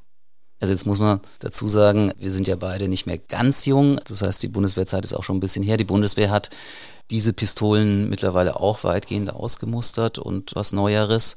Also 0.60 0.74
jetzt 0.74 0.84
muss 0.84 1.00
man 1.00 1.20
dazu 1.38 1.68
sagen, 1.68 2.12
wir 2.18 2.30
sind 2.30 2.46
ja 2.46 2.54
beide 2.54 2.86
nicht 2.86 3.06
mehr 3.06 3.16
ganz 3.16 3.64
jung. 3.64 3.98
Das 4.06 4.20
heißt, 4.20 4.42
die 4.42 4.48
Bundeswehrzeit 4.48 5.04
ist 5.04 5.14
auch 5.14 5.22
schon 5.22 5.38
ein 5.38 5.40
bisschen 5.40 5.64
her. 5.64 5.78
Die 5.78 5.84
Bundeswehr 5.84 6.30
hat 6.30 6.50
diese 7.10 7.32
Pistolen 7.32 8.08
mittlerweile 8.10 8.60
auch 8.60 8.84
weitgehend 8.84 9.30
ausgemustert 9.32 10.18
und 10.18 10.54
was 10.54 10.72
Neueres. 10.72 11.36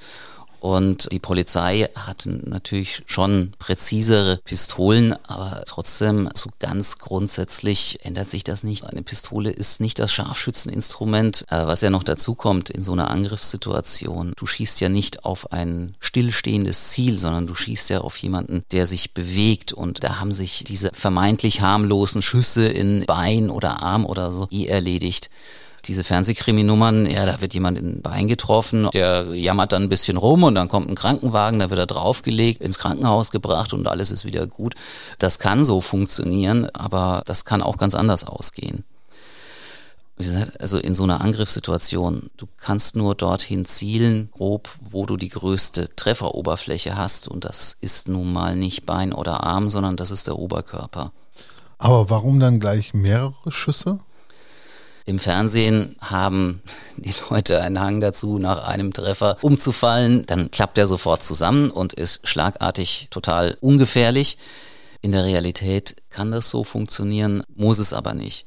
Und 0.63 1.11
die 1.11 1.19
Polizei 1.19 1.89
hat 1.93 2.25
natürlich 2.25 3.03
schon 3.05 3.51
präzisere 3.59 4.39
Pistolen, 4.45 5.13
aber 5.27 5.61
trotzdem 5.67 6.29
so 6.35 6.49
ganz 6.59 6.99
grundsätzlich 6.99 7.99
ändert 8.03 8.29
sich 8.29 8.45
das 8.45 8.63
nicht. 8.63 8.85
Eine 8.85 9.03
Pistole 9.03 9.51
ist 9.51 9.81
nicht 9.81 9.99
das 9.99 10.13
Scharfschützeninstrument, 10.13 11.43
äh, 11.49 11.65
was 11.65 11.81
ja 11.81 11.89
noch 11.89 12.05
dazu 12.05 12.33
kommt 12.33 12.69
in 12.69 12.81
so 12.81 12.93
einer 12.93 13.11
Angriffssituation. 13.11 14.31
Du 14.37 14.45
schießt 14.45 14.79
ja 14.79 14.87
nicht 14.87 15.25
auf 15.25 15.51
ein 15.51 15.95
stillstehendes 15.99 16.91
Ziel, 16.91 17.17
sondern 17.17 17.45
du 17.45 17.55
schießt 17.55 17.89
ja 17.89 17.99
auf 17.99 18.15
jemanden, 18.15 18.63
der 18.71 18.87
sich 18.87 19.13
bewegt. 19.13 19.73
Und 19.73 20.05
da 20.05 20.21
haben 20.21 20.31
sich 20.31 20.63
diese 20.63 20.91
vermeintlich 20.93 21.59
harmlosen 21.59 22.21
Schüsse 22.21 22.69
in 22.69 23.03
Bein 23.05 23.49
oder 23.49 23.83
Arm 23.83 24.05
oder 24.05 24.31
so 24.31 24.47
eh 24.49 24.67
erledigt 24.67 25.29
diese 25.85 26.03
Fernsehkriminummern, 26.03 27.05
ja, 27.05 27.25
da 27.25 27.41
wird 27.41 27.53
jemand 27.53 27.77
in 27.77 28.01
Bein 28.01 28.27
getroffen, 28.27 28.89
der 28.93 29.33
jammert 29.33 29.73
dann 29.73 29.83
ein 29.83 29.89
bisschen 29.89 30.17
rum 30.17 30.43
und 30.43 30.55
dann 30.55 30.67
kommt 30.67 30.89
ein 30.89 30.95
Krankenwagen, 30.95 31.59
da 31.59 31.69
wird 31.69 31.79
er 31.79 31.87
draufgelegt, 31.87 32.61
ins 32.61 32.79
Krankenhaus 32.79 33.31
gebracht 33.31 33.73
und 33.73 33.87
alles 33.87 34.11
ist 34.11 34.25
wieder 34.25 34.47
gut. 34.47 34.75
Das 35.19 35.39
kann 35.39 35.65
so 35.65 35.81
funktionieren, 35.81 36.69
aber 36.73 37.23
das 37.25 37.45
kann 37.45 37.61
auch 37.61 37.77
ganz 37.77 37.95
anders 37.95 38.23
ausgehen. 38.23 38.83
Also 40.59 40.77
in 40.77 40.93
so 40.93 41.03
einer 41.03 41.21
Angriffssituation, 41.21 42.29
du 42.37 42.47
kannst 42.57 42.95
nur 42.95 43.15
dorthin 43.15 43.65
zielen, 43.65 44.29
grob, 44.31 44.69
wo 44.89 45.05
du 45.07 45.17
die 45.17 45.29
größte 45.29 45.95
Trefferoberfläche 45.95 46.95
hast. 46.95 47.27
Und 47.27 47.45
das 47.45 47.77
ist 47.81 48.07
nun 48.07 48.31
mal 48.31 48.55
nicht 48.55 48.85
Bein 48.85 49.11
oder 49.11 49.43
Arm, 49.43 49.71
sondern 49.71 49.97
das 49.97 50.11
ist 50.11 50.27
der 50.27 50.37
Oberkörper. 50.37 51.11
Aber 51.79 52.11
warum 52.11 52.39
dann 52.39 52.59
gleich 52.59 52.93
mehrere 52.93 53.51
Schüsse? 53.51 53.99
Im 55.05 55.19
Fernsehen 55.19 55.95
haben 55.99 56.61
die 56.97 57.13
Leute 57.29 57.61
einen 57.61 57.79
Hang 57.79 58.01
dazu, 58.01 58.39
nach 58.39 58.67
einem 58.67 58.93
Treffer 58.93 59.37
umzufallen. 59.41 60.25
Dann 60.25 60.51
klappt 60.51 60.77
er 60.77 60.87
sofort 60.87 61.23
zusammen 61.23 61.69
und 61.69 61.93
ist 61.93 62.27
schlagartig 62.27 63.07
total 63.09 63.57
ungefährlich. 63.59 64.37
In 65.01 65.11
der 65.11 65.25
Realität 65.25 65.97
kann 66.09 66.31
das 66.31 66.49
so 66.49 66.63
funktionieren, 66.63 67.43
muss 67.53 67.79
es 67.79 67.91
aber 67.91 68.13
nicht. 68.13 68.45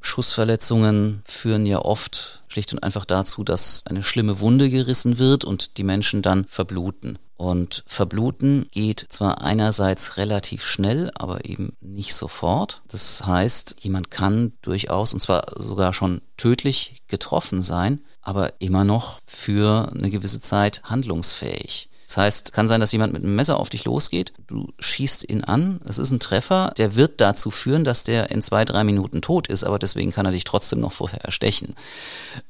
Schussverletzungen 0.00 1.22
führen 1.24 1.64
ja 1.64 1.78
oft 1.78 2.42
schlicht 2.48 2.72
und 2.72 2.82
einfach 2.82 3.04
dazu, 3.04 3.44
dass 3.44 3.84
eine 3.86 4.02
schlimme 4.02 4.40
Wunde 4.40 4.68
gerissen 4.68 5.18
wird 5.18 5.44
und 5.44 5.78
die 5.78 5.84
Menschen 5.84 6.22
dann 6.22 6.44
verbluten. 6.46 7.18
Und 7.42 7.82
verbluten 7.88 8.68
geht 8.70 9.04
zwar 9.08 9.42
einerseits 9.42 10.16
relativ 10.16 10.64
schnell, 10.64 11.10
aber 11.16 11.44
eben 11.44 11.76
nicht 11.80 12.14
sofort. 12.14 12.82
Das 12.86 13.26
heißt, 13.26 13.78
jemand 13.80 14.12
kann 14.12 14.52
durchaus, 14.62 15.12
und 15.12 15.18
zwar 15.18 15.46
sogar 15.56 15.92
schon 15.92 16.22
tödlich 16.36 17.02
getroffen 17.08 17.60
sein, 17.60 18.00
aber 18.20 18.52
immer 18.60 18.84
noch 18.84 19.18
für 19.26 19.90
eine 19.92 20.10
gewisse 20.10 20.40
Zeit 20.40 20.84
handlungsfähig. 20.84 21.88
Das 22.12 22.18
heißt, 22.18 22.52
kann 22.52 22.68
sein, 22.68 22.82
dass 22.82 22.92
jemand 22.92 23.14
mit 23.14 23.24
einem 23.24 23.34
Messer 23.34 23.58
auf 23.58 23.70
dich 23.70 23.86
losgeht, 23.86 24.34
du 24.46 24.68
schießt 24.78 25.30
ihn 25.30 25.44
an, 25.44 25.80
es 25.86 25.96
ist 25.96 26.10
ein 26.10 26.20
Treffer, 26.20 26.74
der 26.76 26.94
wird 26.94 27.22
dazu 27.22 27.50
führen, 27.50 27.84
dass 27.84 28.04
der 28.04 28.30
in 28.30 28.42
zwei, 28.42 28.66
drei 28.66 28.84
Minuten 28.84 29.22
tot 29.22 29.48
ist, 29.48 29.64
aber 29.64 29.78
deswegen 29.78 30.12
kann 30.12 30.26
er 30.26 30.32
dich 30.32 30.44
trotzdem 30.44 30.80
noch 30.80 30.92
vorher 30.92 31.24
erstechen. 31.24 31.74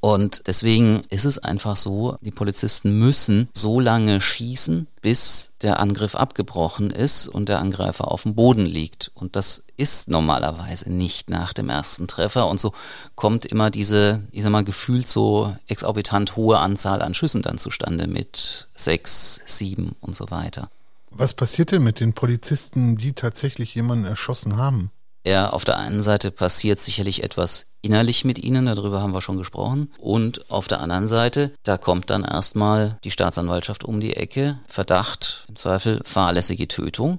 Und 0.01 0.49
deswegen 0.49 1.03
ist 1.11 1.27
es 1.27 1.39
einfach 1.39 1.77
so, 1.77 2.17
die 2.23 2.33
Polizisten 2.33 2.99
müssen 2.99 3.51
so 3.53 3.79
lange 3.79 4.21
schießen, 4.21 4.89
bis 5.03 5.51
der 5.63 5.81
Angriff 5.81 6.15
abgebrochen 6.15 6.91
ist 6.91 7.27
und 7.27 7.49
der 7.49 7.59
Angreifer 7.59 8.11
auf 8.11 8.23
dem 8.23 8.35
Boden 8.35 8.65
liegt. 8.65 9.11
Und 9.15 9.37
das 9.37 9.65
ist 9.77 10.09
normalerweise 10.09 10.93
nicht 10.93 11.29
nach 11.29 11.53
dem 11.53 11.69
ersten 11.69 12.07
Treffer. 12.07 12.49
Und 12.49 12.61
so 12.61 12.73
kommt 13.17 13.45
immer 13.45 13.71
diese, 13.71 14.23
ich 14.31 14.45
sag 14.45 14.51
mal, 14.51 14.65
gefühlt 14.65 15.09
so 15.09 15.55
exorbitant 15.67 16.37
hohe 16.37 16.59
Anzahl 16.59 17.03
an 17.03 17.15
Schüssen 17.15 17.43
dann 17.43 17.59
zustande 17.59 18.07
mit 18.07 18.69
sechs, 18.77 19.41
sieben 19.45 19.97
und 20.01 20.15
so 20.15 20.31
weiter. 20.31 20.71
Was 21.11 21.35
passiert 21.35 21.73
denn 21.73 21.83
mit 21.83 22.01
den 22.01 22.15
Polizisten, 22.15 22.97
die 22.97 23.13
tatsächlich 23.13 23.75
jemanden 23.75 24.05
erschossen 24.05 24.57
haben? 24.57 24.91
Ja, 25.25 25.51
auf 25.51 25.65
der 25.65 25.79
einen 25.79 26.03
Seite 26.03 26.31
passiert 26.31 26.81
sicherlich 26.81 27.23
etwas 27.23 27.67
innerlich 27.81 28.25
mit 28.25 28.39
ihnen, 28.39 28.67
darüber 28.67 29.03
haben 29.03 29.15
wir 29.15 29.21
schon 29.21 29.39
gesprochen. 29.39 29.93
Und 29.99 30.51
auf 30.51 30.69
der 30.69 30.81
anderen 30.81 31.09
Seite, 31.09 31.53
da 31.63 31.79
kommt 31.79 32.11
dann 32.11 32.25
erstmal 32.25 32.99
die 33.05 33.11
Staatsanwaltschaft 33.11 33.85
um 33.85 34.01
die 34.01 34.17
Ecke, 34.17 34.59
Verdacht, 34.67 35.45
im 35.49 35.57
Zweifel 35.57 36.01
fahrlässige 36.05 36.67
Tötung. 36.69 37.19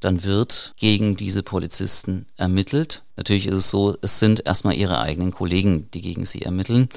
Dann 0.00 0.24
wird 0.24 0.74
gegen 0.76 1.16
diese 1.16 1.42
Polizisten 1.42 2.26
ermittelt. 2.36 3.02
Natürlich 3.16 3.46
ist 3.46 3.54
es 3.54 3.70
so, 3.70 3.96
es 4.00 4.18
sind 4.18 4.46
erstmal 4.46 4.74
ihre 4.74 5.00
eigenen 5.00 5.32
Kollegen, 5.32 5.90
die 5.92 6.02
gegen 6.02 6.24
sie 6.24 6.42
ermitteln. 6.42 6.88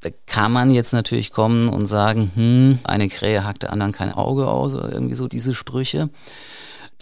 Da 0.00 0.10
kann 0.26 0.50
man 0.50 0.72
jetzt 0.72 0.92
natürlich 0.92 1.30
kommen 1.30 1.68
und 1.68 1.86
sagen, 1.86 2.32
hm, 2.34 2.78
eine 2.82 3.08
Krähe 3.08 3.44
hackt 3.44 3.62
der 3.62 3.72
anderen 3.72 3.92
kein 3.92 4.12
Auge 4.12 4.48
aus 4.48 4.74
oder 4.74 4.90
irgendwie 4.90 5.14
so 5.14 5.28
diese 5.28 5.54
Sprüche. 5.54 6.10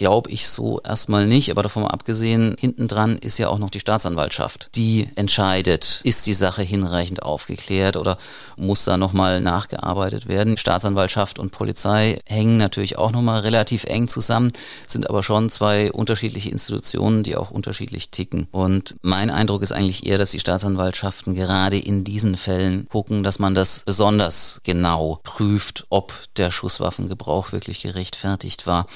Glaube 0.00 0.30
ich 0.30 0.48
so 0.48 0.80
erstmal 0.80 1.26
nicht, 1.26 1.50
aber 1.50 1.62
davon 1.62 1.82
mal 1.82 1.90
abgesehen, 1.90 2.56
hinten 2.58 2.88
dran 2.88 3.18
ist 3.18 3.36
ja 3.36 3.48
auch 3.48 3.58
noch 3.58 3.68
die 3.68 3.80
Staatsanwaltschaft, 3.80 4.70
die 4.74 5.10
entscheidet, 5.14 6.00
ist 6.04 6.26
die 6.26 6.32
Sache 6.32 6.62
hinreichend 6.62 7.22
aufgeklärt 7.22 7.98
oder 7.98 8.16
muss 8.56 8.84
da 8.84 8.96
nochmal 8.96 9.42
nachgearbeitet 9.42 10.26
werden. 10.26 10.56
Staatsanwaltschaft 10.56 11.38
und 11.38 11.50
Polizei 11.50 12.18
hängen 12.26 12.56
natürlich 12.56 12.96
auch 12.96 13.12
nochmal 13.12 13.40
relativ 13.40 13.84
eng 13.84 14.08
zusammen, 14.08 14.50
sind 14.86 15.06
aber 15.10 15.22
schon 15.22 15.50
zwei 15.50 15.92
unterschiedliche 15.92 16.48
Institutionen, 16.48 17.22
die 17.22 17.36
auch 17.36 17.50
unterschiedlich 17.50 18.10
ticken. 18.10 18.48
Und 18.52 18.96
mein 19.02 19.28
Eindruck 19.28 19.60
ist 19.60 19.72
eigentlich 19.72 20.06
eher, 20.06 20.16
dass 20.16 20.30
die 20.30 20.40
Staatsanwaltschaften 20.40 21.34
gerade 21.34 21.78
in 21.78 22.04
diesen 22.04 22.38
Fällen 22.38 22.88
gucken, 22.88 23.22
dass 23.22 23.38
man 23.38 23.54
das 23.54 23.82
besonders 23.84 24.62
genau 24.64 25.20
prüft, 25.24 25.84
ob 25.90 26.14
der 26.38 26.50
Schusswaffengebrauch 26.50 27.52
wirklich 27.52 27.82
gerechtfertigt 27.82 28.66
war. 28.66 28.86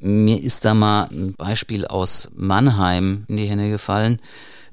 Mir 0.00 0.42
ist 0.42 0.64
da 0.64 0.72
mal 0.72 1.08
ein 1.10 1.34
Beispiel 1.34 1.86
aus 1.86 2.30
Mannheim 2.34 3.24
in 3.28 3.36
die 3.36 3.46
Hände 3.46 3.70
gefallen. 3.70 4.18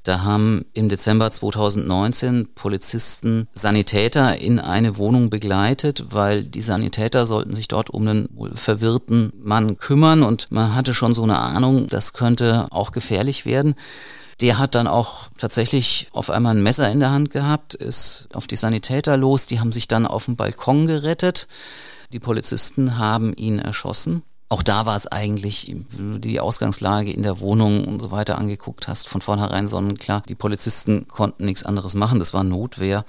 Da 0.03 0.21
haben 0.21 0.65
im 0.73 0.87
Dezember 0.87 1.29
2019 1.29 2.53
Polizisten 2.55 3.49
Sanitäter 3.51 4.37
in 4.39 4.57
eine 4.57 4.97
Wohnung 4.97 5.29
begleitet, 5.29 6.05
weil 6.11 6.45
die 6.45 6.61
Sanitäter 6.61 7.25
sollten 7.25 7.53
sich 7.53 7.67
dort 7.67 7.89
um 7.89 8.07
einen 8.07 8.29
verwirrten 8.53 9.33
Mann 9.37 9.75
kümmern 9.77 10.23
und 10.23 10.49
man 10.49 10.75
hatte 10.75 10.93
schon 10.93 11.13
so 11.13 11.23
eine 11.23 11.39
Ahnung, 11.39 11.87
das 11.87 12.13
könnte 12.13 12.67
auch 12.71 12.93
gefährlich 12.93 13.45
werden. 13.45 13.75
Der 14.39 14.59
hat 14.59 14.75
dann 14.75 14.87
auch 14.87 15.27
tatsächlich 15.37 16.07
auf 16.13 16.29
einmal 16.29 16.55
ein 16.55 16.63
Messer 16.63 16.89
in 16.89 17.01
der 17.01 17.11
Hand 17.11 17.31
gehabt, 17.31 17.73
ist 17.73 18.29
auf 18.31 18.47
die 18.47 18.55
Sanitäter 18.55 19.17
los, 19.17 19.45
die 19.47 19.59
haben 19.59 19.73
sich 19.73 19.89
dann 19.89 20.05
auf 20.05 20.23
dem 20.23 20.37
Balkon 20.37 20.85
gerettet. 20.85 21.49
Die 22.13 22.19
Polizisten 22.19 22.97
haben 22.97 23.33
ihn 23.33 23.59
erschossen. 23.59 24.23
Auch 24.49 24.63
da 24.63 24.85
war 24.85 24.95
es 24.95 25.07
eigentlich, 25.07 25.75
wenn 25.89 26.13
du 26.13 26.19
die 26.19 26.39
Ausgangslage 26.39 27.11
in 27.11 27.23
der 27.23 27.39
Wohnung 27.39 27.85
und 27.85 28.01
so 28.01 28.11
weiter 28.11 28.37
angeguckt 28.37 28.87
hast, 28.87 29.09
von 29.09 29.19
vornherein 29.19 29.67
sonnenklar. 29.67 30.23
Die 30.29 30.35
Polizisten 30.35 31.07
konnten 31.07 31.45
nichts 31.45 31.63
anderes 31.63 31.95
machen, 31.95 32.19
das 32.19 32.33
war 32.33 32.43
Notwehr. 32.43 33.05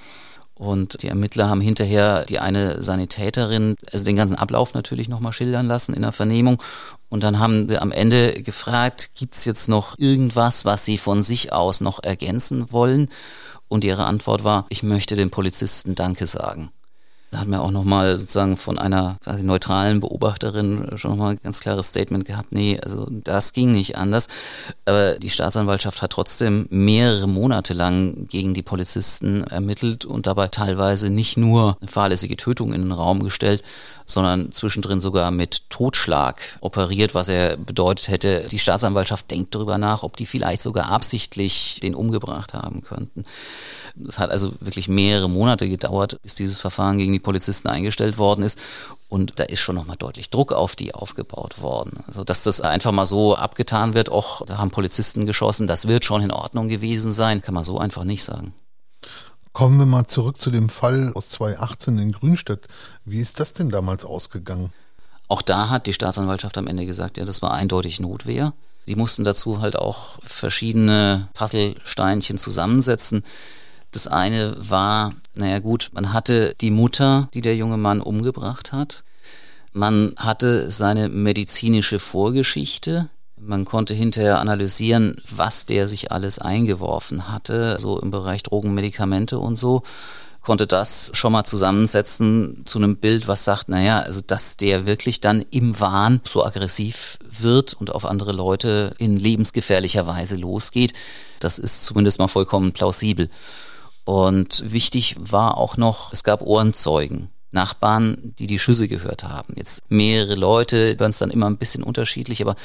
Und 0.59 1.03
die 1.03 1.09
Ermittler 1.09 1.49
haben 1.49 1.61
hinterher 1.61 2.25
die 2.25 2.41
eine 2.41 2.83
Sanitäterin, 2.83 3.77
also 3.93 4.05
den 4.05 4.17
ganzen 4.17 4.35
Ablauf 4.35 4.75
natürlich 4.75 5.09
nochmal 5.09 5.33
schildern 5.33 5.67
lassen 5.67 5.95
in 5.95 6.03
der 6.03 6.11
Vernehmung. 6.11 6.61
Und 7.09 7.23
dann 7.23 7.39
haben 7.39 7.69
sie 7.69 7.79
am 7.79 7.93
Ende 7.93 8.43
gefragt, 8.43 9.11
gibt's 9.15 9.45
jetzt 9.45 9.69
noch 9.69 9.97
irgendwas, 9.99 10.65
was 10.65 10.85
sie 10.85 10.99
von 10.99 11.23
sich 11.23 11.53
aus 11.53 11.81
noch 11.81 12.03
ergänzen 12.03 12.73
wollen? 12.73 13.09
Und 13.69 13.85
ihre 13.85 14.07
Antwort 14.07 14.43
war, 14.43 14.67
ich 14.71 14.83
möchte 14.83 15.15
den 15.15 15.31
Polizisten 15.31 15.95
Danke 15.95 16.27
sagen. 16.27 16.73
Da 17.31 17.41
hat 17.41 17.49
man 17.49 17.61
auch 17.61 17.71
nochmal 17.71 18.19
sozusagen 18.19 18.57
von 18.57 18.79
einer 18.79 19.19
quasi 19.23 19.45
neutralen 19.45 20.01
Beobachterin 20.01 20.93
schon 20.97 21.11
nochmal 21.11 21.33
ein 21.33 21.41
ganz 21.43 21.61
klares 21.61 21.89
Statement 21.89 22.25
gehabt. 22.25 22.53
Nee, 22.53 22.81
also 22.83 23.07
das 23.11 23.53
ging 23.53 23.73
nicht 23.73 23.97
anders. 23.97 24.29
Aber 24.87 25.19
die 25.19 25.29
Staatsanwaltschaft 25.29 26.01
hat 26.01 26.13
trotzdem 26.13 26.67
mehrere 26.71 27.29
Monate 27.29 27.75
lang 27.75 28.29
gegen 28.29 28.55
die 28.55 28.63
Polizisten 28.63 29.45
ermittelt 29.45 30.07
und 30.07 30.27
dabei 30.27 30.49
teilweise 30.49 31.11
nicht 31.11 31.37
nur 31.37 31.77
eine 31.81 31.89
fahrlässige 31.89 32.37
Tötung 32.37 32.73
in 32.73 32.83
den 32.83 32.93
Raum 32.93 33.23
gestellt, 33.23 33.63
sondern 34.09 34.51
zwischendrin 34.53 35.01
sogar 35.01 35.31
mit 35.31 35.69
Totschlag 35.69 36.41
operiert, 36.61 37.15
was 37.15 37.29
er 37.29 37.59
bedeutet 37.59 38.09
hätte, 38.09 38.47
die 38.51 38.59
Staatsanwaltschaft 38.59 39.31
denkt 39.31 39.55
darüber 39.55 39.77
nach, 39.77 40.03
ob 40.03 40.17
die 40.17 40.25
vielleicht 40.25 40.63
sogar 40.63 40.91
absichtlich 40.91 41.79
den 41.83 41.95
umgebracht 41.95 42.55
haben 42.55 42.83
könnten. 42.83 43.25
Es 44.09 44.19
hat 44.19 44.31
also 44.31 44.53
wirklich 44.61 44.89
mehrere 44.89 45.29
Monate 45.29 45.69
gedauert, 45.69 46.19
bis 46.23 46.35
dieses 46.35 46.59
Verfahren 46.59 46.97
gegen 46.97 47.13
die 47.13 47.18
Polizisten 47.21 47.69
eingestellt 47.69 48.19
worden 48.19 48.43
ist. 48.43 48.59
Und 49.09 49.39
da 49.41 49.45
ist 49.45 49.61
schon 49.61 49.75
nochmal 49.75 49.97
deutlich 49.97 50.31
Druck 50.31 50.53
auf 50.53 50.77
die 50.77 50.95
aufgebaut 50.95 51.63
worden. 51.63 52.05
Also, 52.07 52.25
dass 52.25 52.43
das 52.43 52.61
einfach 52.61 52.93
mal 52.93 53.07
so 53.07 53.37
abgetan 53.37 53.95
wird, 53.95 54.11
auch 54.11 54.45
da 54.45 54.59
haben 54.59 54.71
Polizisten 54.71 55.25
geschossen, 55.25 55.67
das 55.67 55.89
wird 55.89 56.05
schon 56.05 56.23
in 56.23 56.31
Ordnung 56.31 56.69
gewesen 56.69 57.13
sein, 57.13 57.41
kann 57.41 57.55
man 57.55 57.65
so 57.65 57.79
einfach 57.79 58.05
nicht 58.05 58.25
sagen. 58.25 58.53
Kommen 59.53 59.79
wir 59.79 59.87
mal 59.87 60.07
zurück 60.07 60.41
zu 60.41 60.51
dem 60.51 60.69
Fall 60.69 61.13
aus 61.15 61.31
2018 61.31 61.99
in 61.99 62.13
Grünstadt. 62.13 62.69
Wie 63.05 63.21
ist 63.21 63.41
das 63.41 63.55
denn 63.55 63.71
damals 63.71 64.05
ausgegangen? 64.05 64.73
Auch 65.27 65.43
da 65.43 65.69
hat 65.69 65.87
die 65.87 65.93
Staatsanwaltschaft 65.93 66.57
am 66.59 66.67
Ende 66.67 66.87
gesagt, 66.87 67.19
ja, 67.19 67.25
das 67.25 67.43
war 67.43 67.53
eindeutig 67.53 68.01
Notwehr. 68.01 68.53
Die 68.87 68.97
mussten 68.97 69.25
dazu 69.25 69.61
halt 69.61 69.77
auch 69.77 70.19
verschiedene 70.23 71.29
Puzzlesteinchen 71.35 72.39
zusammensetzen. 72.39 73.25
Das 73.91 74.07
eine 74.07 74.57
war, 74.59 75.15
naja 75.35 75.59
gut, 75.61 75.91
man 75.93 76.13
hatte 76.13 76.55
die 76.61 76.71
Mutter, 76.71 77.29
die 77.35 77.41
der 77.41 77.57
junge 77.57 77.77
Mann 77.77 78.01
umgebracht 78.01 78.73
hat. 78.73 79.03
Man 79.73 80.15
hatte 80.17 80.71
seine 80.71 81.09
medizinische 81.09 81.99
Vorgeschichte. 81.99 83.09
Man 83.37 83.65
konnte 83.65 83.95
hinterher 83.95 84.41
analysieren, 84.41 85.17
was 85.31 85.65
der 85.65 85.89
sich 85.89 86.11
alles 86.11 86.39
eingeworfen 86.39 87.29
hatte, 87.29 87.77
so 87.79 87.99
im 87.99 88.11
Bereich 88.11 88.43
Drogen, 88.43 88.75
Medikamente 88.75 89.39
und 89.39 89.57
so 89.57 89.83
konnte 90.49 90.67
das 90.67 91.11
schon 91.13 91.33
mal 91.33 91.45
zusammensetzen 91.45 92.63
zu 92.65 92.79
einem 92.79 92.97
Bild, 92.97 93.29
was 93.29 93.45
sagt, 93.45 93.69
naja, 93.69 94.01
also 94.01 94.23
dass 94.27 94.57
der 94.57 94.87
wirklich 94.87 95.21
dann 95.21 95.45
im 95.51 95.79
Wahn 95.79 96.23
so 96.25 96.43
aggressiv 96.43 97.19
wird 97.31 97.75
und 97.75 97.95
auf 97.95 98.07
andere 98.07 98.33
Leute 98.33 98.95
in 98.97 99.19
lebensgefährlicher 99.19 100.07
Weise 100.07 100.37
losgeht, 100.37 100.95
das 101.41 101.59
ist 101.59 101.85
zumindest 101.85 102.19
mal 102.19 102.29
vollkommen 102.29 102.73
plausibel. 102.73 103.29
Und 104.09 104.73
wichtig 104.73 105.17
war 105.19 105.59
auch 105.59 105.77
noch, 105.77 106.15
es 106.15 106.25
gab 106.25 106.41
Ohrenzeugen. 106.41 107.29
Nachbarn, 107.51 108.35
die 108.39 108.47
die 108.47 108.59
Schüsse 108.59 108.89
gehört 108.89 109.25
haben. 109.25 109.55
Jetzt 109.57 109.83
mehrere 109.89 110.35
Leute 110.35 110.97
hören 110.99 111.11
es 111.11 111.19
dann 111.19 111.31
immer 111.31 111.49
ein 111.49 111.57
bisschen 111.57 111.83
unterschiedlich, 111.83 112.43
aber 112.43 112.57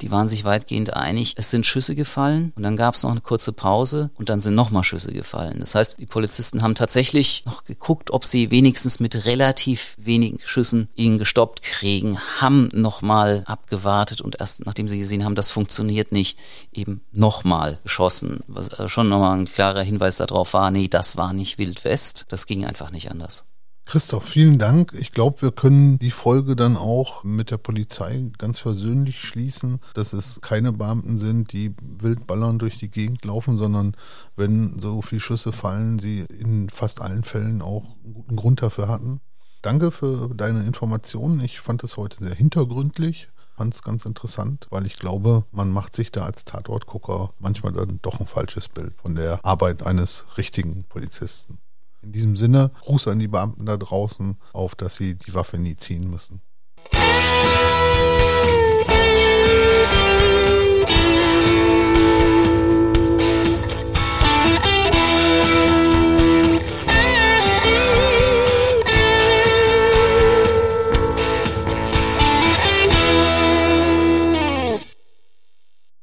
die 0.00 0.10
waren 0.10 0.28
sich 0.28 0.44
weitgehend 0.44 0.94
einig. 0.94 1.34
Es 1.36 1.50
sind 1.50 1.66
Schüsse 1.66 1.94
gefallen 1.94 2.52
und 2.56 2.62
dann 2.62 2.76
gab 2.76 2.94
es 2.94 3.02
noch 3.02 3.10
eine 3.10 3.20
kurze 3.20 3.52
Pause 3.52 4.10
und 4.16 4.28
dann 4.30 4.40
sind 4.40 4.54
nochmal 4.54 4.84
Schüsse 4.84 5.12
gefallen. 5.12 5.60
Das 5.60 5.74
heißt, 5.74 5.98
die 5.98 6.06
Polizisten 6.06 6.62
haben 6.62 6.74
tatsächlich 6.74 7.44
noch 7.46 7.64
geguckt, 7.64 8.10
ob 8.10 8.24
sie 8.24 8.50
wenigstens 8.50 8.98
mit 8.98 9.26
relativ 9.26 9.94
wenigen 9.98 10.38
Schüssen 10.44 10.88
ihn 10.94 11.18
gestoppt 11.18 11.62
kriegen, 11.62 12.18
haben 12.40 12.70
nochmal 12.72 13.42
abgewartet 13.46 14.20
und 14.20 14.40
erst 14.40 14.64
nachdem 14.64 14.88
sie 14.88 14.98
gesehen 14.98 15.24
haben, 15.24 15.34
das 15.34 15.50
funktioniert 15.50 16.12
nicht, 16.12 16.38
eben 16.72 17.02
nochmal 17.12 17.78
geschossen. 17.82 18.40
Was 18.46 18.70
schon 18.90 19.08
nochmal 19.08 19.38
ein 19.38 19.44
klarer 19.44 19.82
Hinweis 19.82 20.16
darauf 20.16 20.54
war, 20.54 20.70
nee, 20.70 20.88
das 20.88 21.16
war 21.16 21.32
nicht 21.32 21.58
Wildwest, 21.58 22.26
das 22.28 22.46
ging 22.46 22.64
einfach 22.64 22.90
nicht 22.90 23.10
anders. 23.10 23.44
Christoph, 23.90 24.22
vielen 24.22 24.60
Dank. 24.60 24.92
Ich 24.96 25.10
glaube, 25.10 25.42
wir 25.42 25.50
können 25.50 25.98
die 25.98 26.12
Folge 26.12 26.54
dann 26.54 26.76
auch 26.76 27.24
mit 27.24 27.50
der 27.50 27.56
Polizei 27.56 28.30
ganz 28.38 28.60
versöhnlich 28.60 29.20
schließen, 29.20 29.80
dass 29.94 30.12
es 30.12 30.40
keine 30.40 30.70
Beamten 30.70 31.18
sind, 31.18 31.52
die 31.52 31.74
wild 31.98 32.24
ballern 32.28 32.60
durch 32.60 32.78
die 32.78 32.88
Gegend 32.88 33.24
laufen, 33.24 33.56
sondern 33.56 33.96
wenn 34.36 34.78
so 34.78 35.02
viele 35.02 35.20
Schüsse 35.20 35.50
fallen, 35.50 35.98
sie 35.98 36.20
in 36.20 36.68
fast 36.68 37.02
allen 37.02 37.24
Fällen 37.24 37.62
auch 37.62 37.82
einen 38.04 38.14
guten 38.14 38.36
Grund 38.36 38.62
dafür 38.62 38.86
hatten. 38.86 39.20
Danke 39.60 39.90
für 39.90 40.32
deine 40.36 40.62
Informationen. 40.62 41.40
Ich 41.40 41.58
fand 41.58 41.82
es 41.82 41.96
heute 41.96 42.22
sehr 42.22 42.36
hintergründlich 42.36 43.26
fand 43.56 43.74
es 43.74 43.82
ganz 43.82 44.06
interessant, 44.06 44.68
weil 44.70 44.86
ich 44.86 44.96
glaube, 44.96 45.44
man 45.50 45.70
macht 45.70 45.94
sich 45.94 46.10
da 46.10 46.24
als 46.24 46.46
Tatortgucker 46.46 47.34
manchmal 47.40 47.72
dann 47.72 47.98
doch 48.00 48.18
ein 48.18 48.26
falsches 48.26 48.68
Bild 48.68 48.94
von 48.94 49.16
der 49.16 49.44
Arbeit 49.44 49.82
eines 49.82 50.24
richtigen 50.38 50.84
Polizisten. 50.84 51.58
In 52.02 52.12
diesem 52.12 52.36
Sinne, 52.36 52.70
Gruß 52.80 53.08
an 53.08 53.18
die 53.18 53.28
Beamten 53.28 53.66
da 53.66 53.76
draußen, 53.76 54.36
auf 54.52 54.74
dass 54.74 54.96
sie 54.96 55.16
die 55.16 55.34
Waffe 55.34 55.58
nie 55.58 55.76
ziehen 55.76 56.08
müssen. 56.08 56.40